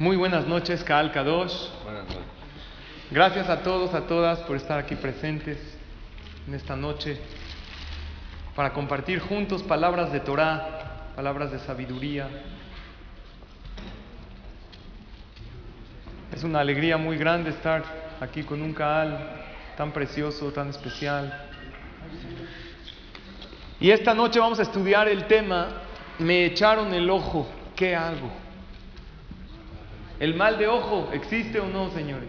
[0.00, 1.70] Muy buenas noches, Kaal Kadosh.
[1.82, 2.22] Buenas noches.
[3.10, 5.58] Gracias a todos, a todas por estar aquí presentes
[6.46, 7.18] en esta noche
[8.54, 12.28] para compartir juntos palabras de Torah, palabras de sabiduría.
[16.32, 17.82] Es una alegría muy grande estar
[18.20, 19.18] aquí con un Kaal
[19.76, 21.48] tan precioso, tan especial.
[23.80, 25.70] Y esta noche vamos a estudiar el tema,
[26.20, 28.47] me echaron el ojo, ¿qué hago?
[30.20, 32.28] ¿El mal de ojo existe o no, señores?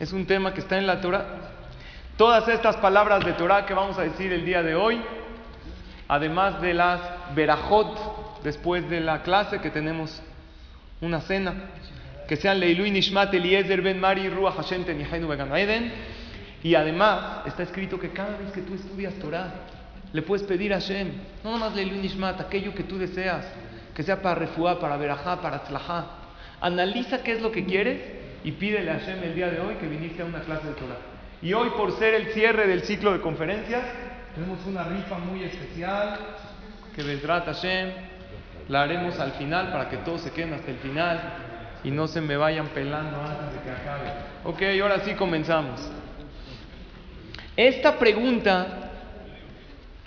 [0.00, 1.26] Es un tema que está en la Torah.
[2.16, 5.00] Todas estas palabras de Torah que vamos a decir el día de hoy,
[6.08, 7.00] además de las
[7.34, 10.20] verajot, después de la clase que tenemos
[11.00, 11.54] una cena,
[12.26, 15.92] que sean Leilui Nishmat Eliezer Ben Mari Ruach Hashem Eden.
[16.62, 19.52] Y además está escrito que cada vez que tú estudias Torah,
[20.12, 21.12] le puedes pedir a Hashem,
[21.44, 23.46] no nomás Leilui Nishmat, aquello que tú deseas,
[23.94, 26.06] que sea para refuá, para verajá, para tzlajá.
[26.60, 28.00] Analiza qué es lo que quieres
[28.44, 30.98] y pídele a Hashem el día de hoy que viniste a una clase de Torah.
[31.42, 33.82] Y hoy, por ser el cierre del ciclo de conferencias,
[34.34, 36.18] tenemos una rifa muy especial
[36.94, 37.90] que Besrat Hashem
[38.68, 41.20] la haremos al final para que todos se queden hasta el final
[41.82, 44.12] y no se me vayan pelando antes de que acabe.
[44.44, 45.80] Ok, ahora sí comenzamos.
[47.56, 48.90] Esta pregunta,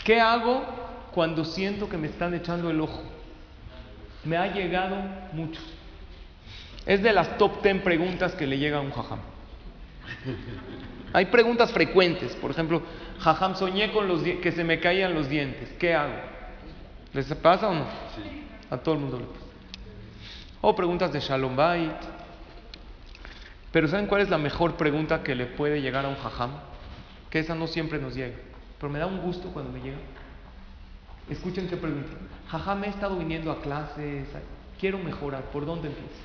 [0.04, 0.64] ¿qué hago
[1.14, 3.13] cuando siento que me están echando el ojo?
[4.24, 4.98] Me ha llegado
[5.34, 5.62] mucho.
[6.86, 9.20] Es de las top 10 preguntas que le llega a un jajam.
[11.14, 12.82] Hay preguntas frecuentes, por ejemplo,
[13.20, 16.16] jajam, soñé con los que se me caían los dientes, ¿qué hago?
[17.14, 17.86] ¿Les pasa o no?
[18.16, 18.44] Sí.
[18.70, 19.46] A todo el mundo le pasa.
[20.62, 21.92] O preguntas de Shalom Bait.
[23.72, 26.52] Pero ¿saben cuál es la mejor pregunta que le puede llegar a un jajam?
[27.30, 28.38] Que esa no siempre nos llega.
[28.80, 29.98] Pero me da un gusto cuando me llega.
[31.30, 32.12] Escuchen qué pregunta.
[32.50, 34.28] Jajam, he estado viniendo a clases,
[34.80, 35.44] quiero mejorar.
[35.46, 36.22] ¿Por dónde empiezo?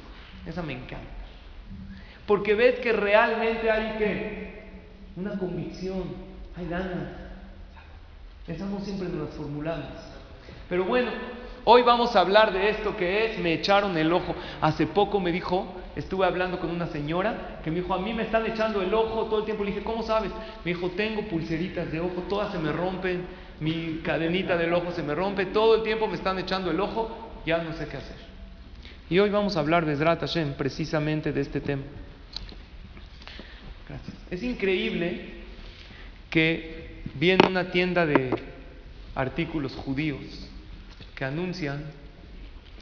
[0.47, 1.07] Esa me encanta.
[2.27, 4.63] Porque ves que realmente hay que
[5.17, 6.05] una convicción,
[6.57, 7.09] hay ganas.
[8.47, 9.87] Esas no siempre nos las formulamos.
[10.69, 11.11] Pero bueno,
[11.65, 14.35] hoy vamos a hablar de esto que es, me echaron el ojo.
[14.61, 15.67] Hace poco me dijo,
[15.97, 19.25] estuve hablando con una señora que me dijo, a mí me están echando el ojo
[19.25, 19.65] todo el tiempo.
[19.65, 20.31] Le dije, ¿cómo sabes?
[20.65, 23.27] Me dijo, tengo pulseritas de ojo, todas se me rompen,
[23.61, 27.41] mi cadenita del ojo se me rompe, todo el tiempo me están echando el ojo,
[27.45, 28.17] ya no sé qué hacer.
[29.11, 31.83] Y hoy vamos a hablar de Zrat Hashem, precisamente de este tema.
[33.89, 34.17] Gracias.
[34.31, 35.39] Es increíble
[36.31, 38.31] que vi en una tienda de
[39.15, 40.21] artículos judíos
[41.15, 41.85] que anuncian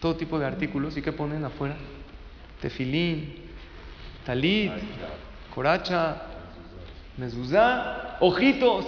[0.00, 1.76] todo tipo de artículos y que ponen afuera
[2.60, 3.34] tefilín,
[4.24, 4.72] talit,
[5.54, 6.22] coracha,
[7.16, 8.84] mezuzá, ojitos.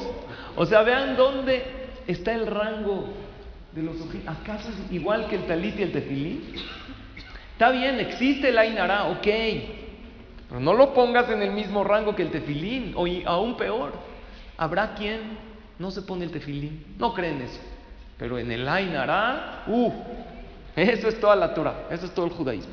[0.56, 1.77] O sea, vean dónde
[2.08, 3.06] está el rango
[3.72, 4.26] de los ojitos.
[4.26, 6.42] ¿Acaso es igual que el talit y el tefilín?
[7.52, 9.26] Está bien, existe el Ainara, ok.
[10.48, 13.92] Pero no lo pongas en el mismo rango que el tefilín, o aún peor.
[14.56, 15.20] Habrá quien
[15.78, 17.60] no se pone el tefilín, no creen eso.
[18.16, 19.92] Pero en el Ainara, uh,
[20.74, 22.72] eso es toda la Torah, eso es todo el judaísmo.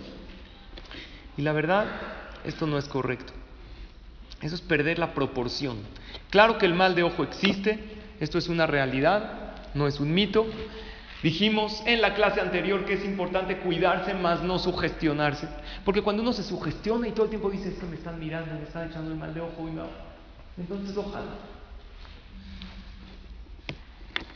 [1.37, 1.85] Y la verdad,
[2.45, 3.33] esto no es correcto.
[4.41, 5.77] Eso es perder la proporción.
[6.29, 10.45] Claro que el mal de ojo existe, esto es una realidad, no es un mito.
[11.23, 15.47] Dijimos en la clase anterior que es importante cuidarse más no sugestionarse.
[15.83, 18.53] Porque cuando uno se sugestiona y todo el tiempo dice, es que me están mirando,
[18.53, 19.87] me están echando el mal de ojo y no.
[20.57, 21.31] Entonces ojalá.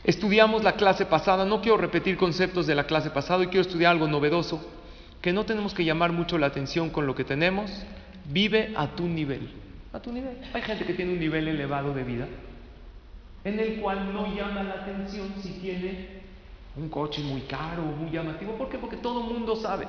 [0.04, 3.92] Estudiamos la clase pasada, no quiero repetir conceptos de la clase pasada y quiero estudiar
[3.92, 4.60] algo novedoso,
[5.22, 7.70] que no tenemos que llamar mucho la atención con lo que tenemos.
[8.25, 9.50] Vive a tu nivel.
[9.94, 10.38] A tu nivel.
[10.54, 12.28] Hay gente que tiene un nivel elevado de vida,
[13.44, 16.19] en el cual no llama la atención si tiene
[16.75, 18.53] un coche muy caro, muy llamativo.
[18.53, 18.77] ¿Por qué?
[18.77, 19.88] Porque todo el mundo sabe.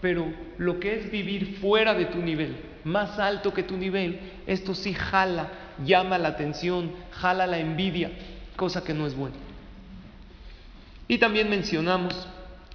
[0.00, 0.26] Pero
[0.58, 4.94] lo que es vivir fuera de tu nivel, más alto que tu nivel, esto sí
[4.94, 5.50] jala,
[5.84, 8.10] llama la atención, jala la envidia,
[8.56, 9.36] cosa que no es buena.
[11.08, 12.28] Y también mencionamos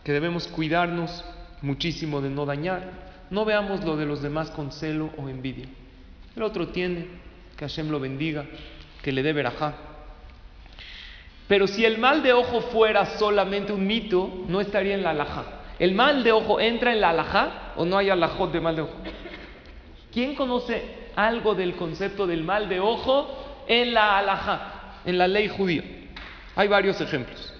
[0.03, 1.25] que debemos cuidarnos
[1.61, 3.07] muchísimo de no dañar.
[3.29, 5.67] No veamos lo de los demás con celo o envidia.
[6.35, 7.07] El otro tiene,
[7.57, 8.45] que Hashem lo bendiga,
[9.01, 9.75] que le dé verajá.
[11.47, 15.45] Pero si el mal de ojo fuera solamente un mito, no estaría en la alhaja.
[15.79, 18.81] ¿El mal de ojo entra en la alajá o no hay alajot de mal de
[18.81, 18.95] ojo?
[20.11, 25.47] ¿Quién conoce algo del concepto del mal de ojo en la alajá, en la ley
[25.47, 25.83] judía?
[26.55, 27.53] Hay varios ejemplos.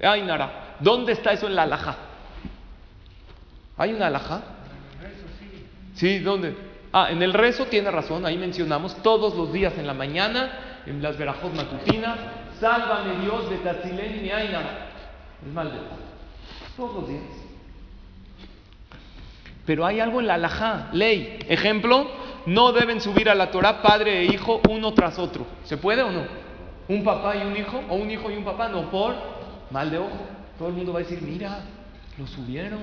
[0.00, 1.96] Ay, Nara, ¿dónde está eso en la alajá?
[3.76, 4.42] ¿Hay una alajá?
[5.94, 6.71] Sí, ¿dónde?
[6.92, 11.02] Ah, en el rezo tiene razón, ahí mencionamos todos los días en la mañana, en
[11.02, 12.18] las verajot matutinas,
[12.60, 14.90] sálvame Dios de Tatzilén y Ainara.
[15.44, 15.78] El mal de.
[16.76, 17.22] Todos los días.
[19.64, 21.38] Pero hay algo en la alajá, ley.
[21.48, 22.10] Ejemplo,
[22.46, 25.46] no deben subir a la Torah padre e hijo uno tras otro.
[25.64, 26.24] ¿Se puede o no?
[26.88, 29.14] Un papá y un hijo, o un hijo y un papá, no por
[29.70, 30.26] mal de ojo.
[30.58, 31.60] Todo el mundo va a decir, mira,
[32.18, 32.80] lo subieron.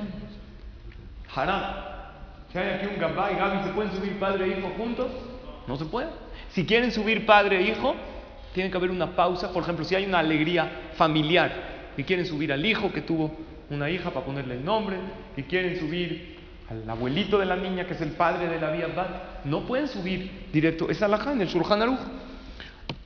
[1.35, 1.98] Haram.
[2.51, 5.11] Si hay aquí un gabá y Gaby, ¿se pueden subir padre e hijo juntos?
[5.67, 6.07] No se puede.
[6.49, 7.95] Si quieren subir padre e hijo,
[8.53, 9.53] tiene que haber una pausa.
[9.53, 11.51] Por ejemplo, si hay una alegría familiar
[11.95, 13.31] y quieren subir al hijo que tuvo
[13.69, 14.97] una hija para ponerle el nombre,
[15.37, 16.37] y quieren subir
[16.69, 18.87] al abuelito de la niña que es el padre de la vía
[19.45, 20.89] no pueden subir directo.
[20.89, 21.99] Es alajá en el Shulchan Aruch.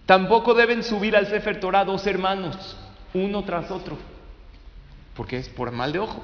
[0.06, 2.78] Tampoco deben subir al Sefer Torah dos hermanos,
[3.14, 3.98] uno tras otro,
[5.16, 6.22] porque es por mal de ojo.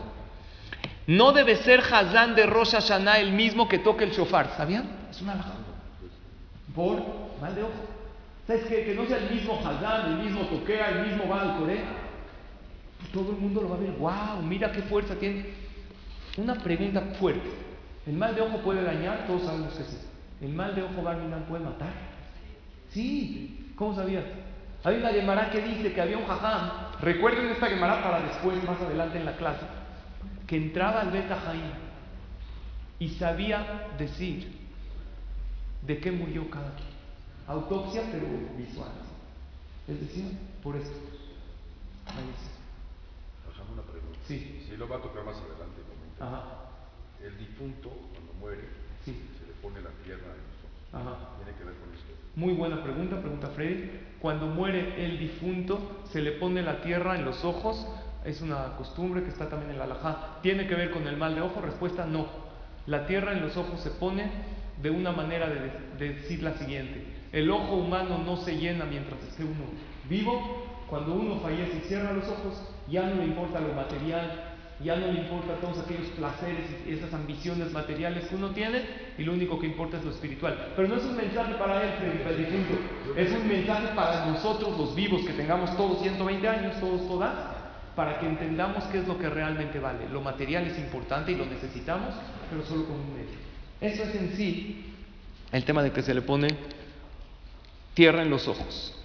[1.08, 4.90] No debe ser Hazán de Rosh Hashanah el mismo que toque el shofar, ¿sabían?
[5.10, 5.54] Es una alajá.
[6.76, 6.98] Por
[7.42, 7.74] mal de ojo.
[8.46, 8.86] ¿Sabes qué?
[8.86, 11.82] Que no sea el mismo Hazán, el mismo Toquea, el mismo Baal Coré.
[13.14, 13.92] Todo el mundo lo va a ver.
[13.92, 14.44] ¡Wow!
[14.44, 15.46] Mira qué fuerza tiene.
[16.38, 17.50] Una pregunta fuerte.
[18.06, 19.26] ¿El mal de ojo puede dañar?
[19.28, 19.98] Todos sabemos que sí.
[20.42, 21.90] ¿El mal de ojo Barminan puede matar?
[22.90, 23.74] Sí.
[23.76, 24.24] ¿Cómo sabías?
[24.84, 26.72] Hay una Gemara que dice que había un jajam.
[27.02, 29.66] Recuerden esta Gemara para después, más adelante en la clase.
[30.50, 31.62] Que entraba al Beta Jaim
[32.98, 34.52] y sabía decir
[35.84, 36.90] de qué murió cada quien.
[37.48, 38.26] Autopsia, pero
[38.58, 38.90] visual.
[39.88, 40.26] Es decir,
[40.64, 40.98] por esto.
[42.08, 44.18] Hagamos una pregunta.
[44.28, 44.66] Sí.
[44.68, 45.82] Si lo va a tocar más adelante.
[46.20, 46.44] Ajá.
[47.24, 48.70] El difunto, cuando muere,
[49.06, 49.22] Sí.
[49.40, 50.94] se le pone la tierra en los ojos.
[50.94, 51.36] Ajá.
[51.44, 52.12] Tiene que ver con esto.
[52.36, 53.92] Muy buena pregunta, pregunta Freddy.
[54.20, 57.86] Cuando muere el difunto, se le pone la tierra en los ojos.
[58.26, 60.40] Es una costumbre que está también en la alajá.
[60.42, 61.62] ¿Tiene que ver con el mal de ojo?
[61.62, 62.28] Respuesta no.
[62.86, 64.30] La tierra en los ojos se pone
[64.82, 67.06] de una manera de, de decir la siguiente.
[67.32, 69.66] El ojo humano no se llena mientras esté uno
[70.10, 70.66] vivo.
[70.90, 75.08] Cuando uno fallece y cierra los ojos, ya no le importa lo material, ya no
[75.12, 78.82] le importa todos aquellos placeres y esas ambiciones materiales que uno tiene,
[79.18, 80.72] y lo único que importa es lo espiritual.
[80.76, 81.92] Pero no es un mensaje para él,
[82.38, 82.74] difunto,
[83.16, 87.59] es un mensaje para nosotros los vivos, que tengamos todos 120 años, todos, todas,
[88.00, 90.08] para que entendamos qué es lo que realmente vale.
[90.10, 92.16] Lo material es importante y lo necesitamos,
[92.50, 93.38] pero solo como un medio.
[93.82, 94.86] Eso es en sí
[95.52, 96.48] el tema de que se le pone
[97.96, 98.98] tierra en los ojos.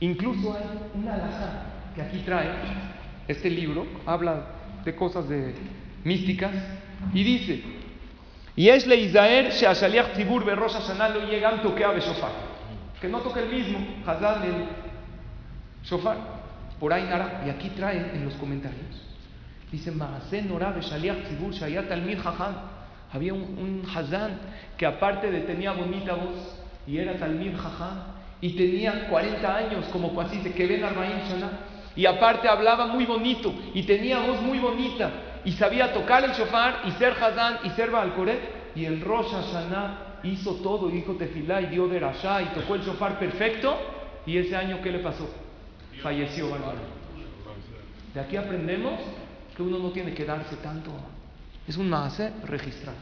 [0.00, 0.64] Incluso hay
[0.94, 1.64] una alhaja
[1.94, 2.48] que aquí trae
[3.28, 4.46] este libro, habla
[4.82, 5.54] de cosas de
[6.02, 6.54] místicas
[7.12, 7.62] y dice:
[8.54, 12.32] "Yesh le Isaer she'ashaliach tzibur berosh Hashanah lo yegam tokea beshofar",
[13.02, 14.64] que no toque el mismo Hazán el
[15.84, 16.35] shofar.
[16.78, 19.02] Por ahí nara y aquí trae en los comentarios.
[19.70, 19.92] Dice.
[23.12, 24.38] Había un, un Hazán
[24.76, 30.20] que aparte de tenía bonita voz y era talmid jajam y tenía 40 años, como
[30.20, 31.50] así se que ven Arbaim Shana,
[31.94, 35.10] y aparte hablaba muy bonito y tenía voz muy bonita
[35.44, 38.12] y sabía tocar el shofar y ser Hazán y ser Baal
[38.74, 43.18] y el Rosh Hashanah hizo todo, dijo Tefilá y dio Derashá y tocó el shofar
[43.18, 43.76] perfecto,
[44.26, 45.28] y ese año ¿qué le pasó?
[46.02, 46.96] Falleció Koreh.
[48.14, 49.00] De aquí aprendemos
[49.56, 50.90] que uno no tiene que darse tanto,
[51.66, 52.94] es un maase registrar.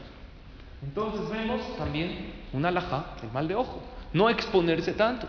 [0.83, 3.81] Entonces vemos también una alajá, el mal de ojo
[4.15, 5.27] no exponerse tanto,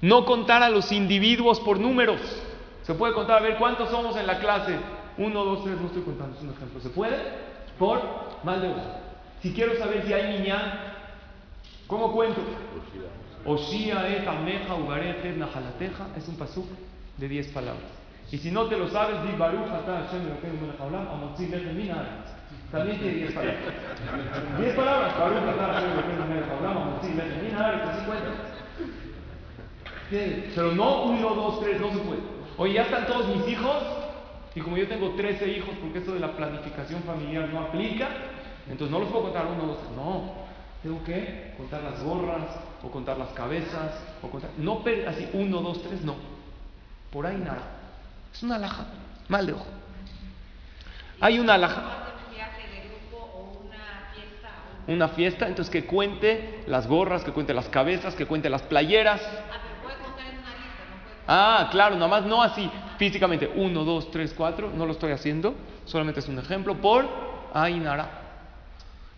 [0.00, 2.20] no contar a los individuos por números.
[2.82, 4.76] Se puede contar, a ver cuántos somos en la clase.
[5.18, 6.80] Uno, dos, tres, no estoy contando, es un ejemplo.
[6.80, 7.16] ¿Se puede?
[7.78, 8.00] Por
[8.44, 8.80] mal de ojo.
[9.42, 10.94] Si quiero saber si hay niña,
[11.88, 12.40] ¿cómo cuento?
[13.44, 16.66] Oshia et ameja ugaret et nahalateja es un pasuk
[17.16, 17.90] de 10 palabras.
[18.32, 20.20] Y si no te lo sabes, di Baruch ata Hashem.
[22.70, 23.58] También tiene 10 palabras.
[24.58, 25.18] 10 palabras.
[25.18, 25.90] Baruch ata Hashem.
[27.88, 28.30] Así cuenta.
[30.10, 32.20] Pero no 1, 2, 3, no se puede.
[32.56, 33.76] Oye, ya están todos mis hijos.
[34.54, 38.08] Y como yo tengo 13 hijos, porque eso de la planificación familiar no aplica,
[38.68, 39.90] entonces no los puedo contar 1, 2, 3.
[39.96, 40.39] No.
[40.82, 42.46] Tengo que contar las gorras,
[42.82, 44.50] o contar las cabezas, o contar.
[44.56, 46.16] No así 1, 2, 3, no.
[47.12, 47.62] Por ahí nada.
[48.32, 48.86] Es una alhaja.
[49.28, 49.66] Mal de ojo.
[51.20, 52.06] Hay una alhaja.
[54.86, 59.20] Una fiesta, entonces que cuente las gorras, que cuente las cabezas, que cuente las playeras.
[61.28, 62.68] Ah, claro, nada más no así.
[62.98, 67.06] físicamente 1, 2, 3, 4, no lo estoy haciendo, solamente es un ejemplo, por
[67.54, 68.19] Ainara.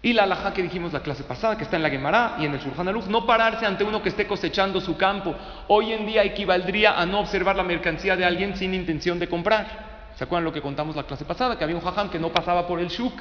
[0.04, 2.54] Y la alhaja que dijimos la clase pasada, que está en la Gemara y en
[2.54, 5.32] el Surjan no pararse ante uno que esté cosechando su campo.
[5.68, 9.92] Hoy en día equivaldría a no observar la mercancía de alguien sin intención de comprar.
[10.16, 11.56] ¿Se acuerdan lo que contamos la clase pasada?
[11.56, 13.14] Que había un jajam que no pasaba por el shuk.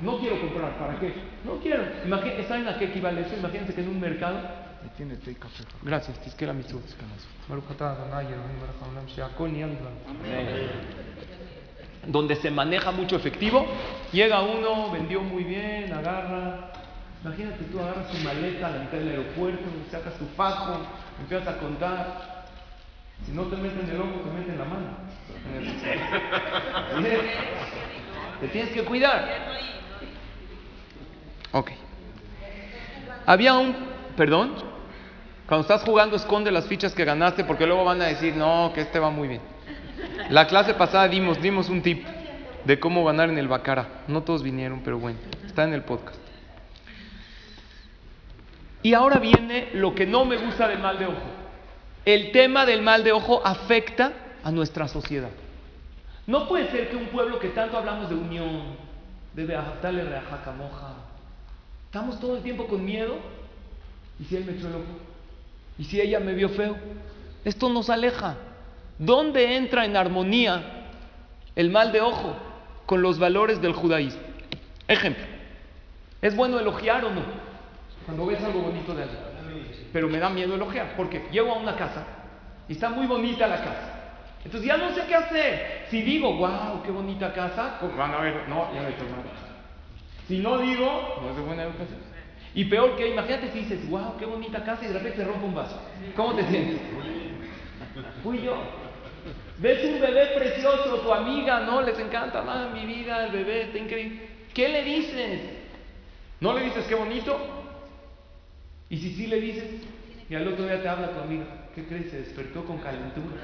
[0.00, 1.14] No quiero comprar, ¿para qué?
[1.44, 1.82] No quiero.
[2.04, 3.36] Imagínate, ¿Saben a qué equivale eso?
[3.36, 4.36] Imagínense que en un mercado.
[5.82, 6.78] Gracias, Tisquera Mitsu.
[10.06, 11.43] Amén
[12.06, 13.66] donde se maneja mucho efectivo,
[14.12, 16.72] llega uno, vendió muy bien, agarra,
[17.24, 20.78] imagínate tú agarras tu maleta a la mitad del aeropuerto, sacas tu fajo,
[21.20, 22.44] empiezas a contar,
[23.24, 25.04] si no te meten el ojo, te meten la mano.
[28.40, 29.28] Te tienes que cuidar.
[31.52, 31.70] Ok.
[33.26, 33.74] Había un,
[34.16, 34.54] perdón,
[35.46, 38.82] cuando estás jugando esconde las fichas que ganaste porque luego van a decir, no, que
[38.82, 39.40] este va muy bien.
[40.30, 42.04] La clase pasada dimos, dimos un tip
[42.64, 44.04] de cómo ganar en el Bacara.
[44.08, 46.18] No todos vinieron, pero bueno, está en el podcast.
[48.82, 51.22] Y ahora viene lo que no me gusta del mal de ojo.
[52.04, 54.12] El tema del mal de ojo afecta
[54.42, 55.30] a nuestra sociedad.
[56.26, 58.76] No puede ser que un pueblo que tanto hablamos de unión,
[59.34, 60.94] de Beajaftale Reajacamoja,
[61.86, 63.16] estamos todo el tiempo con miedo.
[64.20, 64.98] ¿Y si él me echó el ojo?
[65.78, 66.76] ¿Y si ella me vio feo?
[67.44, 68.36] Esto nos aleja.
[68.98, 70.62] ¿Dónde entra en armonía
[71.56, 72.36] el mal de ojo
[72.86, 74.22] con los valores del judaísmo?
[74.86, 75.24] Ejemplo,
[76.22, 77.22] ¿es bueno elogiar o no?
[78.04, 79.20] Cuando ves algo bonito de alguien.
[79.92, 82.04] Pero me da miedo elogiar, porque llego a una casa
[82.68, 83.94] y está muy bonita la casa.
[84.44, 85.86] Entonces ya no sé qué hacer.
[85.90, 89.24] Si digo, wow, qué bonita casa, ¿cómo van a ver, no, ya me mal.
[90.28, 91.98] Si no digo, no es de buena educación.
[92.54, 95.46] Y peor que, imagínate si dices, wow, qué bonita casa y de repente se rompe
[95.46, 95.80] un vaso.
[96.14, 96.80] ¿Cómo te sientes?
[98.22, 98.83] Fui yo.
[99.64, 101.80] Ves un bebé precioso, tu amiga, ¿no?
[101.80, 104.20] Les encanta, ah, mi vida, el bebé está increíble.
[104.52, 105.40] ¿Qué le dices?
[106.38, 107.34] ¿No le dices qué bonito?
[108.90, 109.64] Y si sí le dices,
[110.28, 112.10] y al otro día te habla tu amiga, ¿qué crees?
[112.10, 113.40] Se despertó con calentura.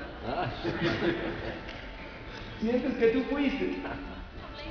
[2.60, 3.76] Sientes que tú fuiste.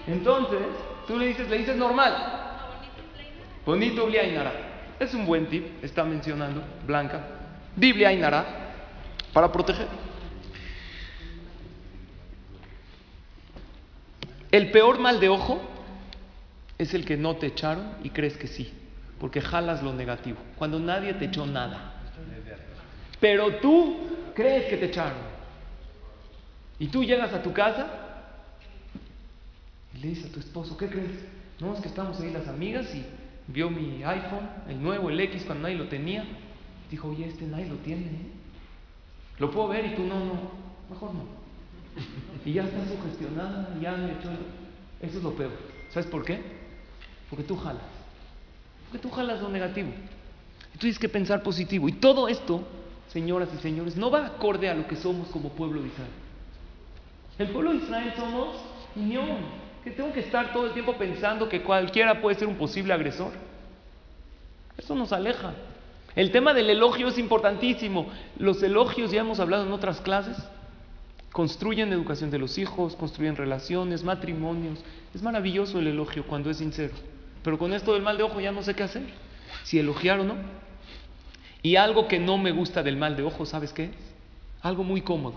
[0.06, 0.60] Entonces,
[1.08, 2.14] tú le dices, le dices normal.
[3.66, 4.52] Bonito Ainara.
[5.00, 7.26] Es un buen tip, está mencionando Blanca.
[7.76, 8.46] Dibli Ainara
[9.34, 10.09] para proteger.
[14.52, 15.62] El peor mal de ojo
[16.78, 18.74] es el que no te echaron y crees que sí,
[19.20, 21.94] porque jalas lo negativo, cuando nadie te echó nada.
[23.20, 23.98] Pero tú
[24.34, 25.18] crees que te echaron.
[26.80, 27.88] Y tú llegas a tu casa
[29.94, 31.12] y le dices a tu esposo, ¿qué crees?
[31.60, 33.06] No, es que estamos ahí las amigas y
[33.48, 36.26] vio mi iPhone, el nuevo, el X, cuando nadie lo tenía.
[36.90, 38.06] Dijo, oye, este nadie lo tiene.
[38.06, 38.32] ¿eh?
[39.38, 40.52] Lo puedo ver y tú no, no,
[40.90, 41.39] mejor no.
[42.46, 44.30] Y ya está sugestionada, ya han hecho.
[45.02, 45.52] Eso es lo peor.
[45.92, 46.42] ¿Sabes por qué?
[47.30, 47.84] Porque tú jalas.
[48.86, 49.90] Porque tú jalas lo negativo.
[49.90, 51.88] Y tú tienes que pensar positivo.
[51.90, 52.64] Y todo esto,
[53.10, 56.12] señoras y señores, no va acorde a lo que somos como pueblo de Israel.
[57.38, 58.56] El pueblo de Israel somos
[58.96, 59.70] unión.
[59.84, 63.32] Que tengo que estar todo el tiempo pensando que cualquiera puede ser un posible agresor.
[64.78, 65.54] Eso nos aleja.
[66.16, 68.10] El tema del elogio es importantísimo.
[68.38, 70.38] Los elogios, ya hemos hablado en otras clases,
[71.32, 74.80] construyen educación de los hijos, construyen relaciones, matrimonios.
[75.14, 76.94] Es maravilloso el elogio cuando es sincero.
[77.44, 79.04] Pero con esto del mal de ojo ya no sé qué hacer.
[79.64, 80.36] Si elogiar o no.
[81.62, 83.92] Y algo que no me gusta del mal de ojo, ¿sabes qué es?
[84.62, 85.36] Algo muy cómodo.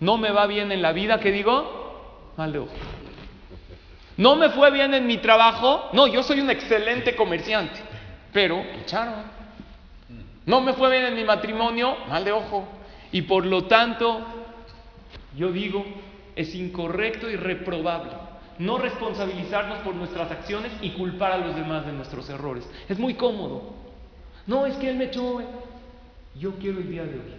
[0.00, 2.32] No me va bien en la vida, ¿qué digo?
[2.36, 2.72] Mal de ojo.
[4.16, 5.90] No me fue bien en mi trabajo.
[5.92, 7.78] No, yo soy un excelente comerciante.
[8.32, 9.38] Pero echaron.
[10.44, 12.66] No me fue bien en mi matrimonio, mal de ojo.
[13.12, 14.20] Y por lo tanto,
[15.38, 15.84] yo digo,
[16.36, 18.12] es incorrecto y reprobable
[18.58, 22.68] no responsabilizarnos por nuestras acciones y culpar a los demás de nuestros errores.
[22.88, 23.72] Es muy cómodo.
[24.48, 25.40] No, es que él me echó.
[26.36, 27.34] Yo quiero el día de hoy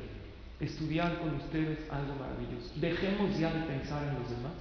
[0.62, 2.72] estudiar con ustedes algo maravilloso.
[2.75, 4.53] Dejemos ya de pensar en los demás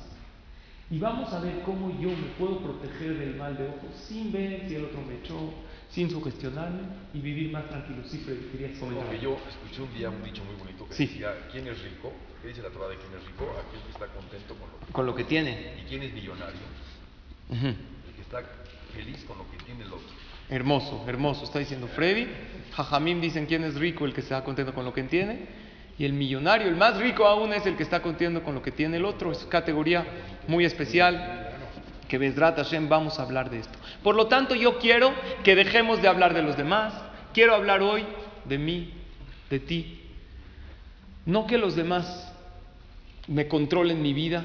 [0.91, 4.65] y vamos a ver cómo yo me puedo proteger del mal de ojo sin ver
[4.69, 5.53] si el otro me echó,
[5.91, 6.81] sin sugestionarme
[7.15, 8.03] y vivir más tranquilo.
[8.05, 9.05] Sí, Freddy, querías comentar.
[9.07, 11.07] Porque yo escuché un día un dicho muy bonito que Sí.
[11.07, 12.13] decía, ¿quién es rico?
[12.43, 13.45] ¿Qué dice la Torah de quién es rico?
[13.51, 15.83] Aquel que está contento con lo que Con lo que tiene.
[15.83, 16.61] ¿Y quién es millonario?
[17.51, 18.43] El que está
[18.95, 20.07] feliz con lo que tiene el otro.
[20.49, 22.29] Hermoso, hermoso, está diciendo Freddy.
[22.75, 25.47] Jajamim dicen quién es rico, el que está contento con lo que tiene.
[25.99, 28.71] Y el millonario, el más rico aún es el que está contento con lo que
[28.71, 29.33] tiene el otro.
[29.33, 30.07] Es categoría
[30.47, 31.57] muy especial
[32.09, 33.79] que Besrat Hashem vamos a hablar de esto.
[34.03, 36.95] Por lo tanto, yo quiero que dejemos de hablar de los demás.
[37.35, 38.07] Quiero hablar hoy
[38.45, 38.95] de mí,
[39.51, 40.01] de ti.
[41.27, 42.28] No que los demás
[43.29, 44.45] me controlen mi vida,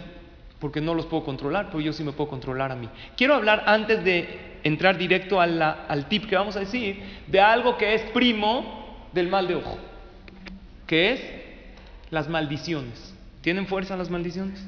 [0.60, 2.88] porque no los puedo controlar, pero yo sí me puedo controlar a mí.
[3.18, 7.96] Quiero hablar antes de entrar directo al tip que vamos a decir, de algo que
[7.96, 9.78] es primo del mal de ojo,
[10.88, 11.22] que es
[12.12, 13.14] las maldiciones.
[13.42, 14.66] ¿Tienen fuerza las maldiciones?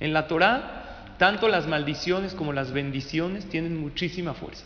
[0.00, 4.64] En la Torah, tanto las maldiciones como las bendiciones tienen muchísima fuerza.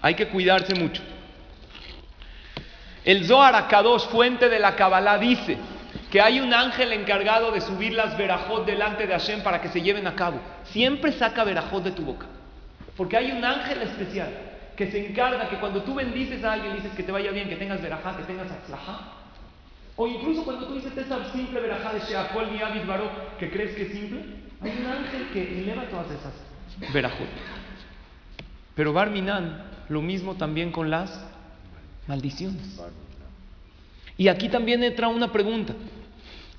[0.00, 1.02] Hay que cuidarse mucho.
[3.04, 5.58] El Zohar Akadosh, fuente de la Kabbalah, dice
[6.12, 9.80] que hay un ángel encargado de subir las verajot delante de Hashem para que se
[9.80, 10.38] lleven a cabo.
[10.64, 12.26] Siempre saca verajot de tu boca.
[12.98, 14.28] Porque hay un ángel especial
[14.76, 17.56] que se encarga que cuando tú bendices a alguien, dices que te vaya bien, que
[17.56, 19.00] tengas verajá, que tengas atzlajá.
[19.96, 22.82] O incluso cuando tú dices esa simple verajá de Sheakol ni Abid
[23.38, 24.20] que crees que es simple,
[24.60, 27.28] hay un ángel que eleva todas esas verajot.
[28.74, 31.24] Pero Barminan, lo mismo también con las
[32.06, 32.78] maldiciones.
[34.18, 35.72] Y aquí también entra una pregunta.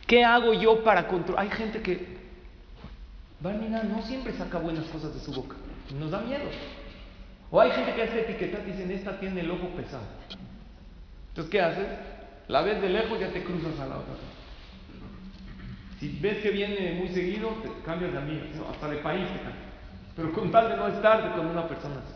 [0.08, 1.46] ¿Qué hago yo para controlar?
[1.46, 2.18] Hay gente que,
[3.40, 5.56] Barmina no siempre saca buenas cosas de su boca.
[5.98, 6.44] Nos da miedo.
[7.52, 10.04] O hay gente que hace etiquetas y dicen, esta tiene el ojo pesado.
[11.30, 11.88] Entonces, ¿qué haces?
[12.48, 14.14] La ves de lejos ya te cruzas a la otra.
[16.00, 19.74] Si ves que viene muy seguido, te cambias de amigo, hasta de país te cambias.
[20.16, 22.14] Pero con tal de no estar con una persona así.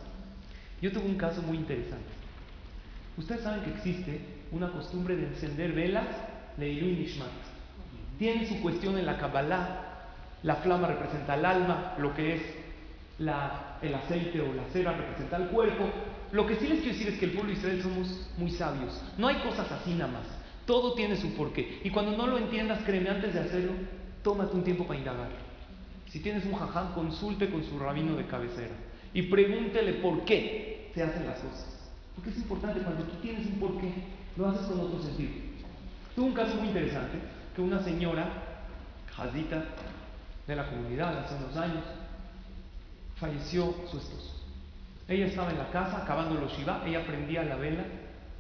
[0.81, 2.05] Yo tuve un caso muy interesante.
[3.17, 6.07] Ustedes saben que existe una costumbre de encender velas
[6.57, 7.05] de Ilu.
[8.17, 9.83] Tiene su cuestión en la Kabbalah.
[10.43, 12.41] La flama representa el alma, lo que es
[13.19, 15.89] el aceite o la cera representa el cuerpo.
[16.31, 19.01] Lo que sí les quiero decir es que el pueblo de Israel somos muy sabios.
[19.17, 20.25] No hay cosas así nada más.
[20.65, 21.81] Todo tiene su porqué.
[21.83, 23.71] Y cuando no lo entiendas, créeme, antes de hacerlo,
[24.23, 25.29] tómate un tiempo para indagar.
[26.09, 28.75] Si tienes un jaján, consulte con su rabino de cabecera
[29.13, 31.89] y pregúntele por qué se hacen las cosas.
[32.15, 33.93] Porque es importante, cuando tú tienes un porqué,
[34.35, 35.31] lo haces con otro sentido.
[36.15, 37.19] Tuve un caso muy interesante,
[37.57, 38.27] que una señora,
[39.15, 39.63] jazita
[40.45, 41.83] de la comunidad hace unos años,
[43.19, 44.45] falleció su esposo.
[45.07, 47.83] Ella estaba en la casa acabando los Shiva, ella prendía la vela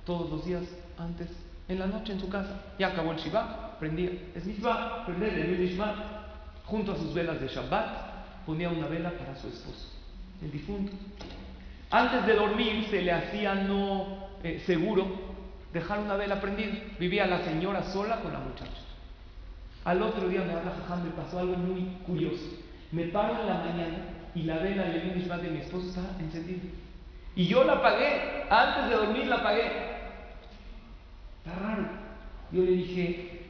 [0.05, 0.61] todos los días
[0.99, 1.29] antes,
[1.67, 2.61] en la noche en su casa.
[2.77, 4.11] Ya acabó el Shiva, prendía.
[4.35, 5.81] Es misma, prender el
[6.63, 9.93] junto a sus velas de Shabbat, ponía una vela para su esposo,
[10.43, 10.91] el difunto.
[11.89, 15.07] Antes de dormir se le hacía no eh, seguro
[15.73, 16.75] dejar una vela prendida.
[16.99, 18.86] Vivía la señora sola con la muchacha.
[19.87, 22.43] Al otro día me habla Jajam, me pasó algo muy curioso.
[22.91, 23.99] Me paro en la mañana
[24.35, 26.63] y la vela de de mi esposo está encendida.
[27.37, 29.65] Y yo la apagué, antes de dormir la apagué.
[31.37, 31.87] Está raro.
[32.51, 33.43] Yo le dije,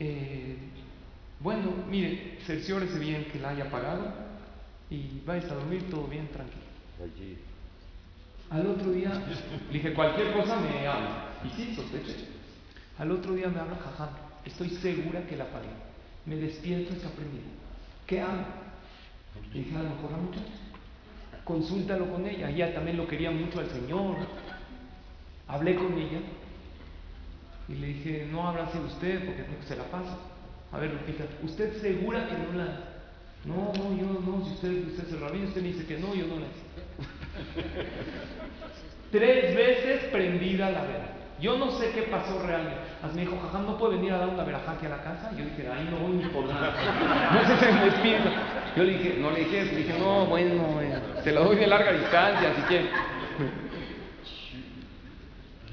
[0.00, 0.56] eh,
[1.38, 4.12] bueno, mire, cerciórese bien que la haya apagado
[4.90, 6.64] y vayas a dormir todo bien, tranquilo.
[8.50, 9.12] Al otro día,
[9.68, 11.28] le dije, cualquier cosa me habla.
[11.44, 12.26] Y sí, sospeché.
[12.98, 15.68] Al otro día me habla Jajam, estoy segura que la pagué.
[16.24, 17.44] Me despierto prendido.
[18.06, 18.44] ¿Qué hago?
[19.52, 20.52] Le dije, a lo mejor la muchacha.
[21.44, 22.50] Consúltalo con ella.
[22.50, 24.16] Ella también lo quería mucho al Señor.
[25.48, 26.20] Hablé con ella
[27.68, 30.16] y le dije, no habrá sido usted porque se la pasa.
[30.72, 32.80] A ver, Lupita, ¿usted segura que no la.?
[33.44, 34.44] No, no, yo no.
[34.44, 36.46] Si usted, usted es el rabino, usted me dice que no, yo no la.
[39.12, 41.15] Tres veces prendida la vela.
[41.40, 42.80] Yo no sé qué pasó realmente.
[43.14, 45.30] me dijo, jajam, ¿no puede venir a dar una veraja aquí a la casa?
[45.36, 46.74] Yo dije, ahí no voy ni por nada.
[47.32, 48.28] No sé si me espíritu.
[48.76, 50.80] Yo le dije, no le dije Le dije, no, bueno,
[51.22, 52.90] se lo doy de larga distancia, si quiere.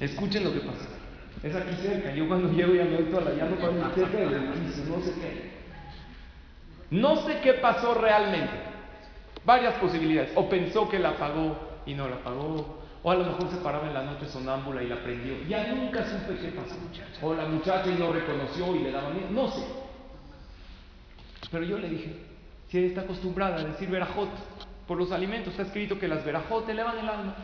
[0.00, 0.88] Escuchen lo que pasó.
[1.42, 2.14] Es aquí cerca.
[2.14, 5.12] Yo cuando llego ya me doy toda la llano para cerca del edificio, no sé
[5.14, 5.54] qué.
[6.90, 8.52] No sé qué pasó realmente.
[9.44, 10.32] Varias posibilidades.
[10.34, 13.86] O pensó que la apagó y no la apagó o a lo mejor se paraba
[13.86, 15.36] en la noche sonámbula y la prendió.
[15.46, 16.74] Ya nunca supe qué pasó.
[17.20, 19.28] O la muchacha y no reconoció y le daba miedo.
[19.30, 19.62] No sé.
[21.50, 22.16] Pero yo le dije,
[22.68, 24.30] si ella está acostumbrada a decir verajot
[24.88, 27.36] por los alimentos, está escrito que las verajot elevan el alma.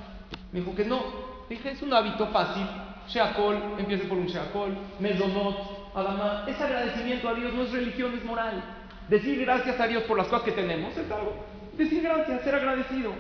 [0.51, 1.03] Me dijo que no.
[1.51, 2.67] dije, es un hábito fácil.
[3.09, 4.75] Sheakol, empiece por un Sheakol.
[4.99, 6.45] Mezonot, Adama.
[6.49, 8.65] Es agradecimiento a Dios, no es religión, es moral.
[9.11, 11.35] Decir gracias a Dios por las cosas que tenemos es algo.
[11.77, 13.13] Decir gracias, ser agradecido.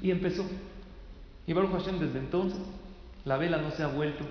[0.00, 0.46] Y empezó.
[1.48, 2.60] Y Baruch Hashem desde entonces,
[3.24, 4.22] la vela no se ha vuelto,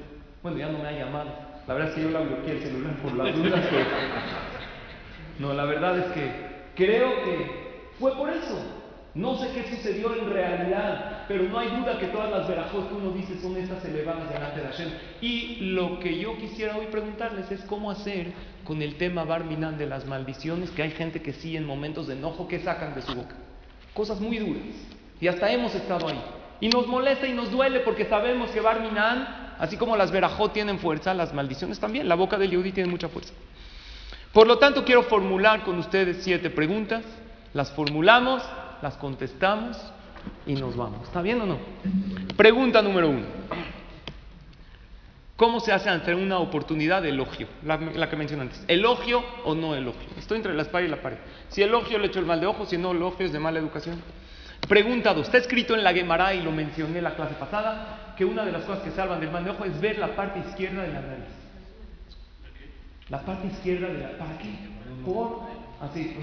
[0.43, 1.31] bueno, ya no me ha llamado.
[1.67, 3.83] La verdad es que yo la bloqueé el celular por las dudas que...
[5.39, 6.31] No, la verdad es que
[6.75, 8.59] creo que fue por eso.
[9.15, 12.93] No sé qué sucedió en realidad, pero no hay duda que todas las verajos que
[12.93, 14.89] uno dice son estas elevadas delante de Hashem.
[15.19, 18.31] Y lo que yo quisiera hoy preguntarles es cómo hacer
[18.63, 22.13] con el tema Barminan de las maldiciones, que hay gente que sí en momentos de
[22.13, 23.35] enojo que sacan de su boca.
[23.95, 24.61] Cosas muy duras.
[25.19, 26.21] Y hasta hemos estado ahí.
[26.59, 30.79] Y nos molesta y nos duele porque sabemos que Barminan, así como las verajot tienen
[30.79, 32.07] fuerza, las maldiciones también.
[32.07, 33.33] La boca del Yehudi tiene mucha fuerza.
[34.33, 37.03] Por lo tanto, quiero formular con ustedes siete preguntas.
[37.53, 38.43] Las formulamos,
[38.81, 39.77] las contestamos
[40.45, 41.07] y nos vamos.
[41.07, 41.57] ¿Está bien o no?
[42.35, 43.25] Pregunta número uno.
[45.37, 47.47] ¿Cómo se hace ante una oportunidad de elogio?
[47.63, 48.63] La, que mencioné antes.
[48.67, 50.09] ¿Elogio o no elogio?
[50.17, 51.17] Estoy entre la espada y la pared.
[51.49, 54.01] Si elogio le echo el mal de ojo, si no elogio es de mala educación.
[54.67, 55.25] Pregunta dos.
[55.25, 58.63] Está escrito en la Gemara y lo mencioné la clase pasada que una de las
[58.63, 61.25] cosas que salvan del mal de ojo es ver la parte izquierda de la nariz.
[63.09, 64.17] La parte izquierda de la...
[64.17, 64.49] ¿Para qué?
[65.05, 65.41] Por...
[65.79, 66.17] Así.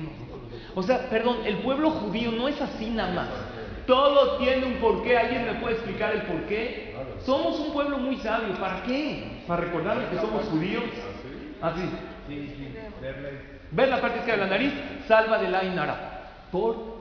[0.75, 3.29] O sea, perdón, el pueblo judío no es así nada más.
[3.87, 5.16] Todo tiene un porqué.
[5.16, 6.94] ¿Alguien me puede explicar el porqué?
[7.25, 8.55] Somos un pueblo muy sabio.
[8.59, 9.44] ¿Para qué?
[9.47, 10.85] ¿Para recordarles que somos judíos?
[11.62, 11.83] Así.
[13.70, 14.73] Ver la parte izquierda de la nariz,
[15.07, 16.31] salva del Ainara.
[16.51, 16.93] Por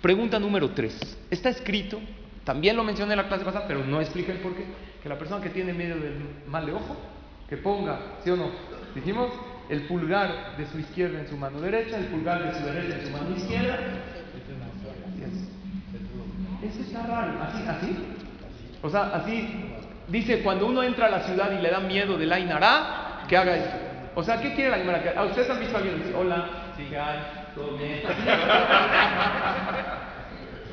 [0.00, 1.18] pregunta número 3.
[1.30, 2.00] Está escrito,
[2.44, 4.64] también lo mencioné en la clase pasada, pero no explica el porqué.
[5.02, 6.14] Que la persona que tiene miedo del
[6.46, 6.96] mal de ojo,
[7.48, 8.50] que ponga, ¿sí o no?
[8.94, 9.30] Dijimos,
[9.68, 13.06] el pulgar de su izquierda en su mano derecha, el pulgar de su derecha en
[13.06, 13.78] su mano izquierda.
[16.62, 17.40] Eso está raro.
[17.42, 17.62] ¿Así?
[17.66, 17.96] ¿Así?
[18.82, 19.48] O sea, así.
[20.08, 23.56] Dice, cuando uno entra a la ciudad y le da miedo del Ainara, que haga
[23.56, 23.76] esto.
[24.16, 25.20] O sea, ¿qué quiere la Ainara?
[25.20, 26.84] ¿A ustedes han visto a alguien decir, hola, sí,
[27.54, 28.02] todo bien?